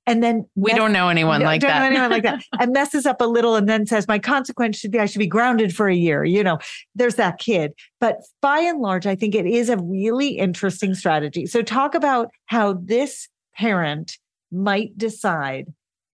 And 0.10 0.24
then 0.24 0.46
we 0.56 0.72
mess- 0.72 0.78
don't 0.78 0.92
know 0.92 1.10
anyone 1.10 1.42
like 1.42 1.62
don't 1.62 1.70
that. 1.70 1.80
Know 1.80 1.86
anyone 1.86 2.10
like 2.10 2.24
that. 2.24 2.44
And 2.60 2.74
messes 2.74 3.06
up 3.06 3.22
a 3.22 3.26
little 3.26 3.56
and 3.56 3.70
then 3.70 3.86
says, 3.86 4.08
My 4.08 4.20
consequence 4.20 4.78
should 4.78 4.92
be 4.92 5.00
I 5.00 5.06
should 5.06 5.20
be 5.20 5.28
grounded 5.28 5.76
for 5.76 5.88
a 5.88 5.96
year. 5.96 6.24
You 6.26 6.44
know, 6.44 6.58
there's 6.96 7.16
that 7.16 7.38
kid. 7.40 7.74
But 8.00 8.18
by 8.42 8.60
and 8.60 8.80
large, 8.80 9.06
I 9.06 9.16
think 9.16 9.36
it 9.36 9.46
is 9.46 9.70
a 9.70 9.78
really 9.78 10.30
interesting 10.30 10.96
strategy. 10.96 11.46
So 11.46 11.62
talk 11.62 11.94
about 11.94 12.30
how 12.48 12.74
this 12.74 13.30
parent 13.56 14.18
might 14.52 14.98
decide 14.98 15.68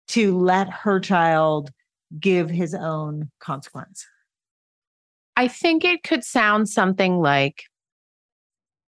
to 0.10 0.38
let 0.38 0.70
her 0.70 1.00
child 1.00 1.72
give 2.20 2.50
his 2.50 2.74
own 2.76 3.32
consequence. 3.40 4.06
I 5.38 5.48
think 5.48 5.84
it 5.84 6.04
could 6.04 6.24
sound 6.24 6.70
something 6.70 7.20
like 7.20 7.64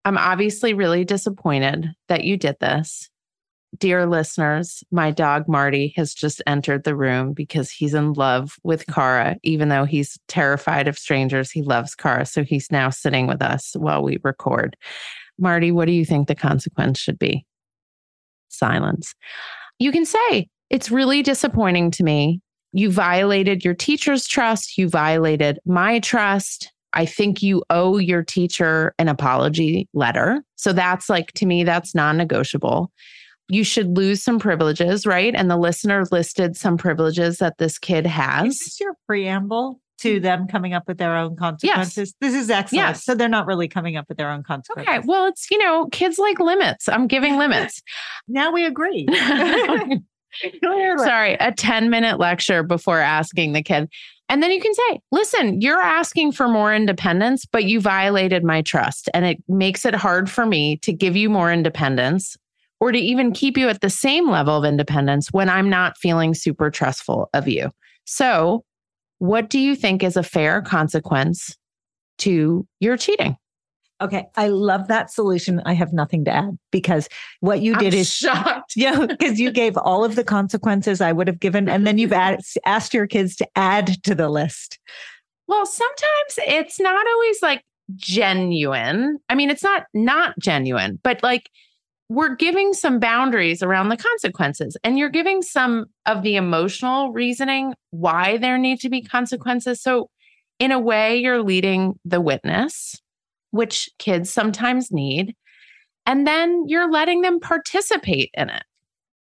I'm 0.06 0.18
obviously 0.18 0.74
really 0.74 1.06
disappointed 1.06 1.88
that 2.08 2.24
you 2.24 2.38
did 2.38 2.56
this. 2.60 3.11
Dear 3.78 4.06
listeners, 4.06 4.84
my 4.92 5.12
dog 5.12 5.48
Marty 5.48 5.94
has 5.96 6.14
just 6.14 6.42
entered 6.46 6.84
the 6.84 6.96
room 6.96 7.34
because 7.34 7.72
he's 7.72 7.94
in 7.94 8.14
love 8.14 8.58
with 8.64 8.86
Cara. 8.88 9.38
Even 9.44 9.70
though 9.70 9.86
he's 9.86 10.20
terrified 10.28 10.88
of 10.88 11.00
strangers, 11.00 11.50
he 11.50 11.62
loves 11.62 11.96
Cara. 11.96 12.26
So 12.26 12.44
he's 12.44 12.70
now 12.70 12.90
sitting 12.90 13.28
with 13.28 13.42
us 13.42 13.74
while 13.78 14.04
we 14.04 14.18
record. 14.24 14.76
Marty, 15.40 15.72
what 15.72 15.86
do 15.86 15.94
you 15.94 16.06
think 16.06 16.28
the 16.28 16.36
consequence 16.36 17.00
should 17.00 17.18
be? 17.18 17.46
Silence. 18.50 19.16
You 19.80 19.92
can 19.92 20.06
say, 20.06 20.50
It's 20.70 20.92
really 20.92 21.24
disappointing 21.24 21.92
to 21.92 22.04
me 22.04 22.42
you 22.74 22.90
violated 22.90 23.66
your 23.66 23.74
teacher's 23.74 24.28
trust. 24.28 24.78
You 24.78 24.88
violated 24.88 25.60
my 25.66 26.00
trust. 26.00 26.72
I 26.94 27.06
think 27.06 27.42
you 27.42 27.64
owe 27.70 27.98
your 27.98 28.24
teacher 28.24 28.94
an 28.98 29.08
apology 29.08 29.88
letter. 29.94 30.42
So 30.56 30.74
that's 30.74 31.10
like, 31.10 31.32
to 31.34 31.46
me, 31.46 31.64
that's 31.64 31.96
non 31.96 32.18
negotiable. 32.18 32.92
You 33.52 33.66
should 33.66 33.98
lose 33.98 34.24
some 34.24 34.40
privileges, 34.40 35.06
right? 35.06 35.36
And 35.36 35.52
the 35.52 35.58
listener 35.58 36.06
listed 36.10 36.56
some 36.56 36.78
privileges 36.78 37.40
that 37.40 37.58
this 37.58 37.78
kid 37.78 38.06
has. 38.06 38.54
Is 38.54 38.60
this 38.60 38.80
your 38.80 38.94
preamble 39.06 39.82
to 40.00 40.20
mm. 40.20 40.22
them 40.22 40.48
coming 40.48 40.74
up 40.74 40.84
with 40.88 40.98
their 40.98 41.18
own 41.18 41.36
consequences? 41.36 41.98
Yes. 41.98 42.14
This 42.22 42.34
is 42.34 42.50
excellent. 42.50 42.82
Yes. 42.82 43.04
So 43.04 43.14
they're 43.14 43.28
not 43.28 43.48
really 43.48 43.68
coming 43.68 43.98
up 43.98 44.06
with 44.08 44.18
their 44.18 44.32
own 44.32 44.44
consequences. 44.44 44.88
Okay. 44.90 45.06
Well, 45.06 45.28
it's, 45.28 45.52
you 45.52 45.58
know, 45.58 45.88
kids 45.92 46.18
like 46.18 46.40
limits. 46.40 46.88
I'm 46.88 47.08
giving 47.08 47.38
limits. 47.38 47.82
now 48.30 48.54
we 48.54 48.66
agree. 48.66 49.06
Sorry, 50.64 51.34
a 51.42 51.52
10 51.52 51.90
minute 51.90 52.20
lecture 52.20 52.64
before 52.64 53.00
asking 53.00 53.52
the 53.52 53.62
kid. 53.62 53.90
And 54.30 54.42
then 54.42 54.52
you 54.52 54.62
can 54.62 54.74
say, 54.74 55.02
listen, 55.12 55.60
you're 55.60 55.82
asking 55.82 56.32
for 56.32 56.48
more 56.48 56.74
independence, 56.74 57.46
but 57.46 57.66
you 57.66 57.82
violated 57.82 58.46
my 58.46 58.62
trust. 58.62 59.10
And 59.14 59.26
it 59.26 59.44
makes 59.50 59.84
it 59.84 59.94
hard 59.94 60.32
for 60.32 60.46
me 60.46 60.78
to 60.84 60.94
give 60.94 61.18
you 61.18 61.30
more 61.30 61.52
independence 61.52 62.38
or 62.82 62.92
to 62.92 62.98
even 62.98 63.32
keep 63.32 63.58
you 63.58 63.70
at 63.70 63.80
the 63.80 63.90
same 63.90 64.30
level 64.30 64.58
of 64.58 64.66
independence 64.66 65.32
when 65.32 65.50
I'm 65.50 65.70
not 65.70 65.98
feeling 65.98 66.34
super 66.34 66.70
trustful 66.70 67.30
of 67.34 67.48
you. 67.48 67.70
So, 68.06 68.66
what 69.20 69.50
do 69.50 69.60
you 69.60 69.76
think 69.76 70.04
is 70.04 70.18
a 70.18 70.24
fair 70.24 70.64
consequence 70.64 71.56
to 72.18 72.68
your 72.80 72.98
cheating? 72.98 73.38
Okay, 74.02 74.26
I 74.36 74.48
love 74.48 74.88
that 74.88 75.12
solution. 75.12 75.62
I 75.64 75.74
have 75.74 75.94
nothing 75.94 76.26
to 76.26 76.32
add 76.32 76.58
because 76.72 77.08
what 77.40 77.62
you 77.62 77.76
did 77.76 77.94
I'm 77.94 78.00
is 78.00 78.12
shocked. 78.12 78.74
Yeah, 78.76 79.06
because 79.06 79.40
you 79.40 79.52
gave 79.52 79.78
all 79.78 80.04
of 80.04 80.16
the 80.16 80.24
consequences 80.24 81.02
I 81.02 81.12
would 81.12 81.28
have 81.28 81.40
given, 81.40 81.70
and 81.70 81.86
then 81.86 82.00
you've 82.00 82.12
asked, 82.12 82.58
asked 82.66 82.96
your 82.96 83.06
kids 83.06 83.36
to 83.36 83.48
add 83.56 84.04
to 84.04 84.16
the 84.16 84.28
list. 84.28 84.80
Well, 85.48 85.68
sometimes 85.68 86.40
it's 86.48 86.80
not 86.80 87.06
always 87.06 87.44
like 87.44 87.64
genuine. 87.96 89.20
I 89.30 89.36
mean, 89.36 89.52
it's 89.52 89.64
not 89.64 89.84
not 89.94 90.34
genuine, 90.40 91.00
but 91.04 91.22
like 91.22 91.48
we're 92.12 92.36
giving 92.36 92.74
some 92.74 93.00
boundaries 93.00 93.64
around 93.64 93.88
the 93.88 93.96
consequences 93.96 94.76
and 94.84 94.98
you're 94.98 95.08
giving 95.08 95.42
some 95.42 95.86
of 96.06 96.24
the 96.24 96.36
emotional 96.36 97.14
reasoning 97.14 97.74
why 97.92 98.36
there 98.36 98.58
need 98.58 98.82
to 98.82 98.90
be 98.90 99.02
consequences. 99.02 99.82
So, 99.82 100.10
in 100.60 100.74
a 100.74 100.80
way, 100.80 101.16
you're 101.16 101.42
leading 101.42 101.98
the 102.04 102.20
witness, 102.20 103.02
which 103.52 103.90
kids 103.98 104.32
sometimes 104.32 104.92
need, 104.92 105.36
and 106.06 106.28
then 106.28 106.66
you're 106.68 106.92
letting 106.92 107.22
them 107.22 107.40
participate 107.40 108.30
in 108.34 108.50
it. 108.50 108.64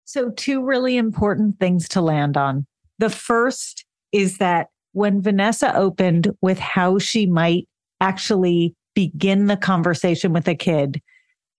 So, 0.06 0.32
two 0.32 0.66
really 0.66 0.98
important 0.98 1.60
things 1.60 1.88
to 1.90 2.02
land 2.02 2.38
on. 2.38 2.66
The 2.98 3.12
first 3.12 3.86
is 4.12 4.40
that 4.40 4.70
when 4.94 5.22
Vanessa 5.22 5.76
opened 5.76 6.32
with 6.42 6.58
how 6.58 6.98
she 6.98 7.28
might 7.28 7.68
actually 8.02 8.74
begin 8.96 9.46
the 9.46 9.58
conversation 9.58 10.34
with 10.34 10.48
a 10.48 10.56
kid, 10.56 11.04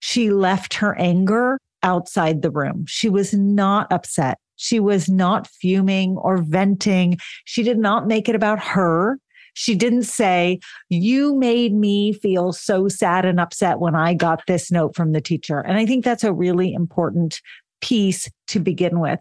she 0.00 0.30
left 0.30 0.74
her 0.74 0.98
anger 0.98 1.58
outside 1.82 2.42
the 2.42 2.50
room. 2.50 2.84
She 2.88 3.08
was 3.08 3.32
not 3.32 3.90
upset. 3.92 4.38
She 4.56 4.80
was 4.80 5.08
not 5.08 5.46
fuming 5.46 6.16
or 6.18 6.38
venting. 6.38 7.18
She 7.44 7.62
did 7.62 7.78
not 7.78 8.06
make 8.06 8.28
it 8.28 8.34
about 8.34 8.58
her. 8.58 9.18
She 9.54 9.74
didn't 9.74 10.04
say, 10.04 10.60
You 10.88 11.34
made 11.36 11.74
me 11.74 12.12
feel 12.12 12.52
so 12.52 12.88
sad 12.88 13.24
and 13.24 13.40
upset 13.40 13.78
when 13.78 13.94
I 13.94 14.14
got 14.14 14.42
this 14.46 14.70
note 14.70 14.94
from 14.94 15.12
the 15.12 15.20
teacher. 15.20 15.60
And 15.60 15.76
I 15.78 15.86
think 15.86 16.04
that's 16.04 16.24
a 16.24 16.32
really 16.32 16.72
important 16.72 17.40
piece 17.80 18.30
to 18.48 18.60
begin 18.60 19.00
with. 19.00 19.18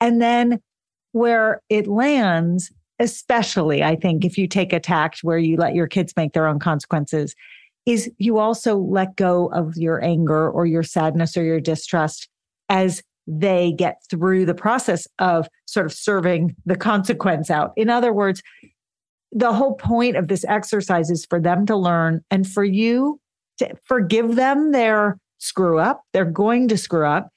And 0.00 0.20
then 0.20 0.60
where 1.12 1.62
it 1.68 1.86
lands, 1.86 2.72
especially, 2.98 3.82
I 3.84 3.96
think, 3.96 4.24
if 4.24 4.36
you 4.36 4.48
take 4.48 4.72
a 4.72 4.80
tact 4.80 5.20
where 5.22 5.38
you 5.38 5.56
let 5.56 5.74
your 5.74 5.86
kids 5.86 6.12
make 6.16 6.32
their 6.32 6.48
own 6.48 6.58
consequences, 6.58 7.34
is 7.86 8.10
you 8.18 8.38
also 8.38 8.76
let 8.76 9.16
go 9.16 9.46
of 9.52 9.76
your 9.76 10.02
anger 10.02 10.50
or 10.50 10.66
your 10.66 10.82
sadness 10.82 11.36
or 11.36 11.42
your 11.42 11.60
distrust 11.60 12.28
as 12.68 13.02
they 13.26 13.72
get 13.72 14.02
through 14.10 14.46
the 14.46 14.54
process 14.54 15.06
of 15.18 15.48
sort 15.66 15.86
of 15.86 15.92
serving 15.92 16.54
the 16.66 16.76
consequence 16.76 17.50
out. 17.50 17.72
In 17.76 17.88
other 17.88 18.12
words, 18.12 18.42
the 19.30 19.52
whole 19.52 19.74
point 19.74 20.16
of 20.16 20.28
this 20.28 20.44
exercise 20.44 21.10
is 21.10 21.24
for 21.26 21.40
them 21.40 21.66
to 21.66 21.76
learn 21.76 22.22
and 22.30 22.48
for 22.48 22.64
you 22.64 23.20
to 23.58 23.74
forgive 23.84 24.36
them 24.36 24.72
their 24.72 25.18
screw 25.38 25.78
up. 25.78 26.02
They're 26.12 26.24
going 26.24 26.68
to 26.68 26.76
screw 26.76 27.06
up 27.06 27.30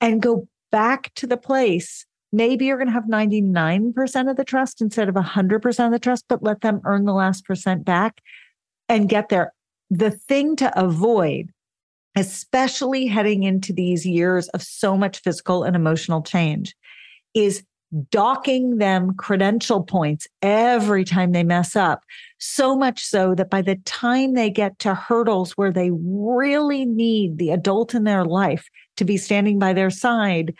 and 0.00 0.22
go 0.22 0.48
back 0.70 1.12
to 1.14 1.26
the 1.26 1.36
place. 1.36 2.04
Maybe 2.32 2.66
you're 2.66 2.76
going 2.76 2.88
to 2.88 2.92
have 2.92 3.04
99% 3.04 4.30
of 4.30 4.36
the 4.36 4.44
trust 4.44 4.80
instead 4.80 5.08
of 5.08 5.14
100% 5.14 5.86
of 5.86 5.92
the 5.92 5.98
trust, 5.98 6.24
but 6.28 6.42
let 6.42 6.60
them 6.60 6.80
earn 6.84 7.04
the 7.04 7.14
last 7.14 7.44
percent 7.44 7.84
back 7.84 8.20
and 8.88 9.08
get 9.08 9.28
there 9.28 9.52
the 9.90 10.10
thing 10.10 10.56
to 10.56 10.78
avoid, 10.78 11.50
especially 12.16 13.06
heading 13.06 13.42
into 13.42 13.72
these 13.72 14.04
years 14.04 14.48
of 14.48 14.62
so 14.62 14.96
much 14.96 15.20
physical 15.20 15.64
and 15.64 15.74
emotional 15.76 16.22
change, 16.22 16.74
is 17.34 17.62
docking 18.10 18.76
them 18.76 19.14
credential 19.14 19.82
points 19.82 20.26
every 20.42 21.04
time 21.04 21.32
they 21.32 21.42
mess 21.42 21.74
up. 21.74 22.02
So 22.38 22.76
much 22.76 23.02
so 23.02 23.34
that 23.34 23.50
by 23.50 23.62
the 23.62 23.76
time 23.86 24.34
they 24.34 24.50
get 24.50 24.78
to 24.80 24.94
hurdles 24.94 25.52
where 25.52 25.72
they 25.72 25.90
really 25.92 26.84
need 26.84 27.38
the 27.38 27.50
adult 27.50 27.94
in 27.94 28.04
their 28.04 28.24
life 28.24 28.68
to 28.98 29.04
be 29.04 29.16
standing 29.16 29.58
by 29.58 29.72
their 29.72 29.90
side, 29.90 30.54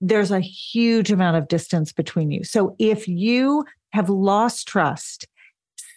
there's 0.00 0.32
a 0.32 0.40
huge 0.40 1.12
amount 1.12 1.36
of 1.36 1.46
distance 1.46 1.92
between 1.92 2.32
you. 2.32 2.42
So 2.42 2.74
if 2.80 3.06
you 3.06 3.64
have 3.92 4.10
lost 4.10 4.66
trust, 4.66 5.28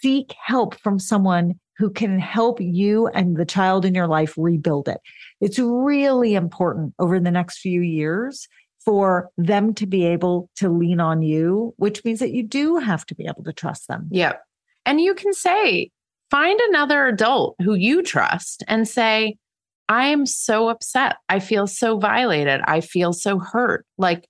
seek 0.02 0.36
help 0.40 0.80
from 0.80 1.00
someone 1.00 1.60
who 1.78 1.90
can 1.90 2.20
help 2.20 2.60
you 2.62 3.08
and 3.08 3.38
the 3.38 3.46
child 3.46 3.86
in 3.86 3.94
your 3.96 4.08
life 4.08 4.34
rebuild 4.38 4.88
it. 4.88 5.02
It's 5.42 5.60
really 5.60 6.36
important 6.36 6.94
over 7.00 7.20
the 7.20 7.32
next 7.32 7.60
few 7.60 7.82
years 7.82 8.48
for 8.84 9.30
them 9.38 9.74
to 9.74 9.88
be 9.88 10.06
able 10.06 10.50
to 10.58 10.70
lean 10.70 11.00
on 11.00 11.22
you, 11.22 11.74
which 11.78 12.06
means 12.06 12.20
that 12.20 12.32
you 12.32 12.44
do 12.44 12.78
have 12.78 13.06
to 13.08 13.16
be 13.16 13.26
able 13.26 13.44
to 13.44 13.54
trust 13.54 13.88
them. 13.88 14.08
Yep. 14.12 14.42
And 14.86 15.02
you 15.02 15.16
can 15.16 15.34
say, 15.34 15.90
find 16.30 16.60
another 16.70 17.08
adult 17.08 17.56
who 17.62 17.74
you 17.74 18.04
trust 18.04 18.64
and 18.68 18.88
say, 18.88 19.38
I 19.90 20.08
am 20.08 20.26
so 20.26 20.70
upset. 20.70 21.18
I 21.30 21.40
feel 21.40 21.68
so 21.68 21.98
violated. 21.98 22.62
I 22.66 22.82
feel 22.82 23.14
so 23.14 23.40
hurt. 23.40 23.86
Like, 23.98 24.28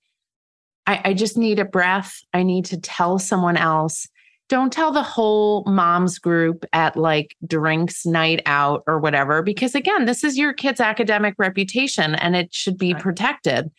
I, 0.86 1.00
I 1.06 1.14
just 1.14 1.36
need 1.36 1.58
a 1.58 1.64
breath. 1.64 2.18
I 2.32 2.42
need 2.42 2.66
to 2.66 2.80
tell 2.80 3.18
someone 3.18 3.56
else 3.56 4.08
don't 4.48 4.72
tell 4.72 4.92
the 4.92 5.02
whole 5.02 5.64
moms 5.66 6.18
group 6.18 6.64
at 6.72 6.96
like 6.96 7.34
drinks 7.46 8.06
night 8.06 8.42
out 8.46 8.82
or 8.86 9.00
whatever, 9.00 9.42
because 9.42 9.74
again, 9.74 10.04
this 10.04 10.22
is 10.22 10.38
your 10.38 10.52
kid's 10.52 10.80
academic 10.80 11.34
reputation 11.38 12.14
and 12.14 12.36
it 12.36 12.54
should 12.54 12.78
be 12.78 12.94
protected. 12.94 13.70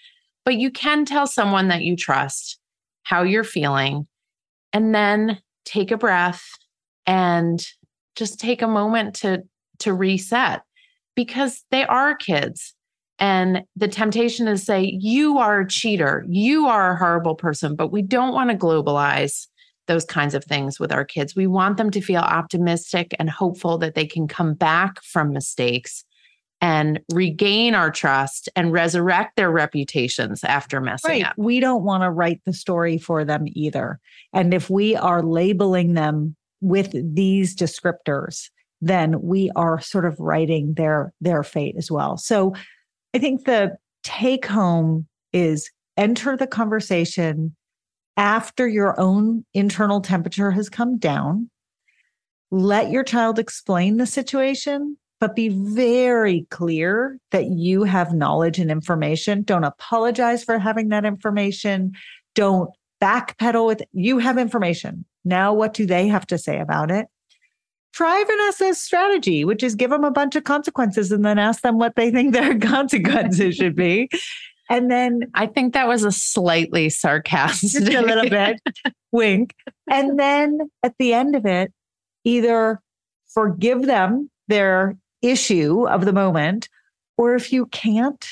But 0.43 0.55
you 0.55 0.71
can 0.71 1.05
tell 1.05 1.27
someone 1.27 1.69
that 1.69 1.83
you 1.83 1.95
trust 1.95 2.59
how 3.03 3.23
you're 3.23 3.43
feeling 3.45 4.07
and 4.73 4.93
then 4.93 5.39
take 5.63 5.91
a 5.91 5.97
breath 5.97 6.43
and 7.05 7.65
just 8.15 8.39
take 8.39 8.61
a 8.61 8.67
moment 8.67 9.15
to 9.15 9.43
to 9.79 9.93
reset 9.93 10.63
because 11.15 11.63
they 11.71 11.85
are 11.85 12.15
kids. 12.15 12.73
And 13.19 13.63
the 13.75 13.87
temptation 13.87 14.47
is 14.47 14.63
say 14.63 14.97
you 14.99 15.37
are 15.37 15.61
a 15.61 15.67
cheater. 15.67 16.25
You 16.27 16.67
are 16.67 16.91
a 16.91 16.97
horrible 16.97 17.35
person 17.35 17.75
but 17.75 17.91
we 17.91 18.01
don't 18.01 18.33
want 18.33 18.49
to 18.49 18.57
globalize 18.57 19.47
those 19.87 20.05
kinds 20.05 20.33
of 20.33 20.43
things 20.43 20.79
with 20.79 20.91
our 20.91 21.05
kids. 21.05 21.35
We 21.35 21.47
want 21.47 21.77
them 21.77 21.91
to 21.91 22.01
feel 22.01 22.21
optimistic 22.21 23.15
and 23.19 23.29
hopeful 23.29 23.77
that 23.79 23.95
they 23.95 24.05
can 24.05 24.27
come 24.27 24.53
back 24.53 25.01
from 25.03 25.33
mistakes 25.33 26.03
and 26.59 26.99
regain 27.13 27.75
our 27.75 27.91
trust 27.91 28.49
and 28.55 28.71
resurrect 28.71 29.35
their 29.35 29.51
reputations 29.51 30.43
after 30.43 30.81
messing 30.81 31.11
right. 31.11 31.25
up. 31.25 31.33
We 31.37 31.59
don't 31.59 31.83
want 31.83 32.03
to 32.03 32.09
write 32.09 32.41
the 32.45 32.53
story 32.53 32.97
for 32.97 33.23
them 33.23 33.45
either. 33.47 33.99
And 34.33 34.53
if 34.53 34.69
we 34.69 34.95
are 34.95 35.21
labeling 35.21 35.93
them 35.93 36.35
with 36.61 36.93
these 37.15 37.55
descriptors, 37.55 38.49
then 38.81 39.21
we 39.21 39.51
are 39.55 39.79
sort 39.81 40.05
of 40.05 40.19
writing 40.19 40.73
their 40.75 41.13
their 41.21 41.43
fate 41.43 41.75
as 41.77 41.91
well. 41.91 42.17
So 42.17 42.55
I 43.13 43.19
think 43.19 43.45
the 43.45 43.77
take 44.03 44.45
home 44.45 45.07
is 45.33 45.69
enter 45.95 46.37
the 46.37 46.47
conversation 46.47 47.55
after 48.17 48.67
your 48.67 48.99
own 48.99 49.45
internal 49.53 50.01
temperature 50.01 50.51
has 50.51 50.69
come 50.69 50.97
down. 50.97 51.49
Let 52.49 52.89
your 52.89 53.03
child 53.03 53.37
explain 53.37 53.97
the 53.97 54.07
situation, 54.07 54.97
but 55.19 55.35
be 55.35 55.49
very 55.49 56.47
clear 56.49 57.19
that 57.31 57.51
you 57.51 57.83
have 57.83 58.13
knowledge 58.13 58.57
and 58.57 58.71
information. 58.71 59.43
Don't 59.43 59.63
apologize 59.63 60.43
for 60.43 60.57
having 60.57 60.89
that 60.89 61.05
information. 61.05 61.93
Don't 62.33 62.71
backpedal 63.01 63.67
with 63.67 63.83
you 63.93 64.17
have 64.17 64.37
information. 64.37 65.05
Now, 65.23 65.53
what 65.53 65.73
do 65.73 65.85
they 65.85 66.07
have 66.07 66.25
to 66.27 66.37
say 66.37 66.59
about 66.59 66.89
it? 66.89 67.07
Try 67.93 68.23
Vanessa's 68.27 68.81
strategy, 68.81 69.43
which 69.43 69.63
is 69.63 69.75
give 69.75 69.89
them 69.89 70.03
a 70.03 70.11
bunch 70.11 70.35
of 70.35 70.43
consequences 70.43 71.11
and 71.11 71.25
then 71.25 71.37
ask 71.37 71.61
them 71.61 71.77
what 71.77 71.95
they 71.95 72.11
think 72.11 72.33
their 72.33 72.57
consequences 72.59 73.55
should 73.55 73.75
be. 73.75 74.09
And 74.69 74.91
then 74.91 75.21
I 75.33 75.47
think 75.47 75.73
that 75.73 75.87
was 75.87 76.03
a 76.03 76.11
slightly 76.11 76.89
sarcastic, 76.89 77.93
a 77.93 78.01
little 78.01 78.29
bit 78.29 78.59
wink. 79.11 79.55
And 79.89 80.19
then 80.19 80.69
at 80.83 80.93
the 80.99 81.13
end 81.13 81.35
of 81.35 81.45
it, 81.45 81.71
either 82.25 82.81
forgive 83.33 83.85
them 83.85 84.29
their 84.47 84.97
issue 85.21 85.87
of 85.87 86.05
the 86.05 86.13
moment, 86.13 86.67
or 87.17 87.35
if 87.35 87.53
you 87.53 87.67
can't, 87.67 88.25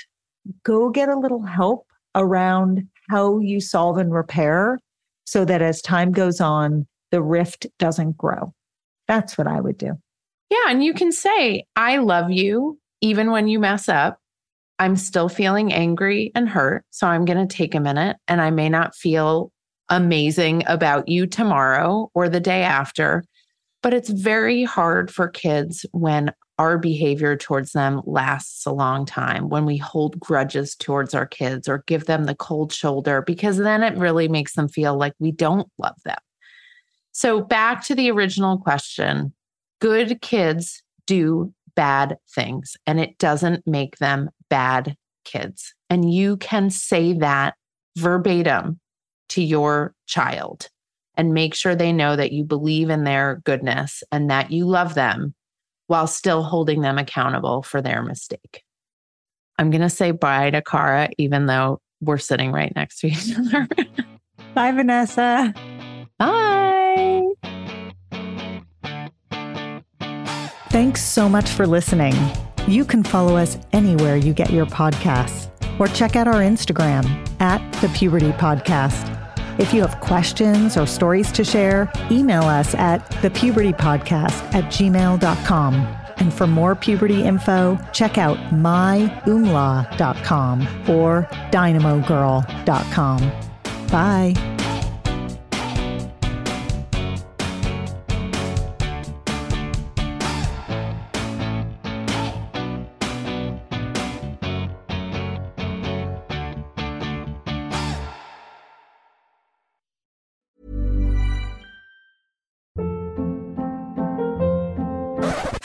go 0.63 0.89
get 0.89 1.09
a 1.09 1.17
little 1.17 1.43
help 1.43 1.87
around 2.13 2.87
how 3.09 3.39
you 3.39 3.59
solve 3.59 3.97
and 3.97 4.13
repair 4.13 4.79
so 5.25 5.45
that 5.45 5.61
as 5.61 5.81
time 5.81 6.11
goes 6.11 6.39
on, 6.39 6.85
the 7.11 7.21
rift 7.21 7.67
doesn't 7.79 8.17
grow. 8.17 8.53
That's 9.07 9.37
what 9.37 9.47
I 9.47 9.61
would 9.61 9.77
do. 9.77 9.93
Yeah. 10.49 10.69
And 10.69 10.83
you 10.83 10.93
can 10.93 11.11
say, 11.11 11.65
I 11.75 11.97
love 11.97 12.31
you, 12.31 12.79
even 13.01 13.31
when 13.31 13.47
you 13.47 13.59
mess 13.59 13.89
up. 13.89 14.19
I'm 14.79 14.95
still 14.95 15.29
feeling 15.29 15.73
angry 15.73 16.31
and 16.35 16.49
hurt. 16.49 16.83
So 16.91 17.07
I'm 17.07 17.25
going 17.25 17.47
to 17.47 17.55
take 17.55 17.75
a 17.75 17.79
minute 17.79 18.17
and 18.27 18.41
I 18.41 18.49
may 18.51 18.69
not 18.69 18.95
feel 18.95 19.51
amazing 19.89 20.63
about 20.67 21.07
you 21.07 21.27
tomorrow 21.27 22.09
or 22.13 22.27
the 22.27 22.39
day 22.39 22.63
after. 22.63 23.23
But 23.81 23.93
it's 23.93 24.09
very 24.09 24.63
hard 24.63 25.11
for 25.11 25.27
kids 25.27 25.85
when 25.91 26.33
our 26.57 26.77
behavior 26.77 27.35
towards 27.35 27.73
them 27.73 28.01
lasts 28.05 28.65
a 28.65 28.71
long 28.71 29.05
time, 29.05 29.49
when 29.49 29.65
we 29.65 29.77
hold 29.77 30.19
grudges 30.19 30.75
towards 30.75 31.13
our 31.13 31.25
kids 31.25 31.67
or 31.67 31.83
give 31.85 32.05
them 32.05 32.23
the 32.23 32.35
cold 32.35 32.71
shoulder, 32.71 33.21
because 33.21 33.57
then 33.57 33.83
it 33.83 33.97
really 33.97 34.27
makes 34.27 34.53
them 34.53 34.67
feel 34.67 34.97
like 34.97 35.13
we 35.19 35.31
don't 35.31 35.69
love 35.77 35.97
them. 36.05 36.17
So, 37.11 37.41
back 37.41 37.83
to 37.85 37.95
the 37.95 38.09
original 38.11 38.57
question 38.57 39.33
good 39.81 40.21
kids 40.21 40.81
do 41.05 41.53
bad 41.75 42.17
things 42.33 42.77
and 42.87 42.99
it 42.99 43.17
doesn't 43.17 43.67
make 43.67 43.97
them 43.97 44.29
bad 44.49 44.95
kids. 45.23 45.73
And 45.89 46.13
you 46.13 46.37
can 46.37 46.69
say 46.69 47.13
that 47.13 47.55
verbatim 47.97 48.79
to 49.29 49.41
your 49.41 49.93
child 50.07 50.69
and 51.15 51.33
make 51.33 51.55
sure 51.55 51.75
they 51.75 51.93
know 51.93 52.15
that 52.15 52.31
you 52.31 52.43
believe 52.43 52.89
in 52.89 53.03
their 53.03 53.41
goodness 53.45 54.03
and 54.11 54.29
that 54.29 54.51
you 54.51 54.65
love 54.65 54.93
them 54.93 55.33
while 55.87 56.07
still 56.07 56.43
holding 56.43 56.81
them 56.81 56.97
accountable 56.97 57.63
for 57.63 57.81
their 57.81 58.01
mistake. 58.01 58.63
I'm 59.57 59.71
going 59.71 59.81
to 59.81 59.89
say 59.89 60.11
bye 60.11 60.49
to 60.49 60.61
Cara, 60.61 61.09
even 61.17 61.45
though 61.45 61.79
we're 62.01 62.17
sitting 62.17 62.51
right 62.51 62.73
next 62.75 62.99
to 62.99 63.07
each 63.07 63.37
other. 63.37 63.67
Bye, 64.53 64.71
Vanessa. 64.71 65.53
Bye. 66.19 67.23
Thanks 70.69 71.01
so 71.01 71.29
much 71.29 71.49
for 71.49 71.65
listening. 71.65 72.13
You 72.67 72.85
can 72.85 73.03
follow 73.03 73.35
us 73.35 73.57
anywhere 73.73 74.15
you 74.15 74.33
get 74.33 74.51
your 74.51 74.65
podcasts 74.65 75.49
or 75.79 75.87
check 75.87 76.15
out 76.15 76.27
our 76.27 76.41
Instagram 76.41 77.05
at 77.39 77.61
the 77.81 77.89
Puberty 77.89 78.31
Podcast. 78.31 79.11
If 79.59 79.73
you 79.73 79.81
have 79.81 79.99
questions 80.01 80.77
or 80.77 80.85
stories 80.85 81.31
to 81.33 81.43
share, 81.43 81.91
email 82.11 82.43
us 82.43 82.75
at 82.75 83.09
thepubertypodcast 83.21 84.53
at 84.53 84.65
gmail.com. 84.65 85.73
And 86.17 86.33
for 86.33 86.47
more 86.47 86.75
puberty 86.75 87.23
info, 87.23 87.77
check 87.93 88.17
out 88.17 88.37
myumla.com 88.53 89.01
or 90.89 91.27
dynamogirl.com. 91.51 93.31
Bye. 93.87 94.54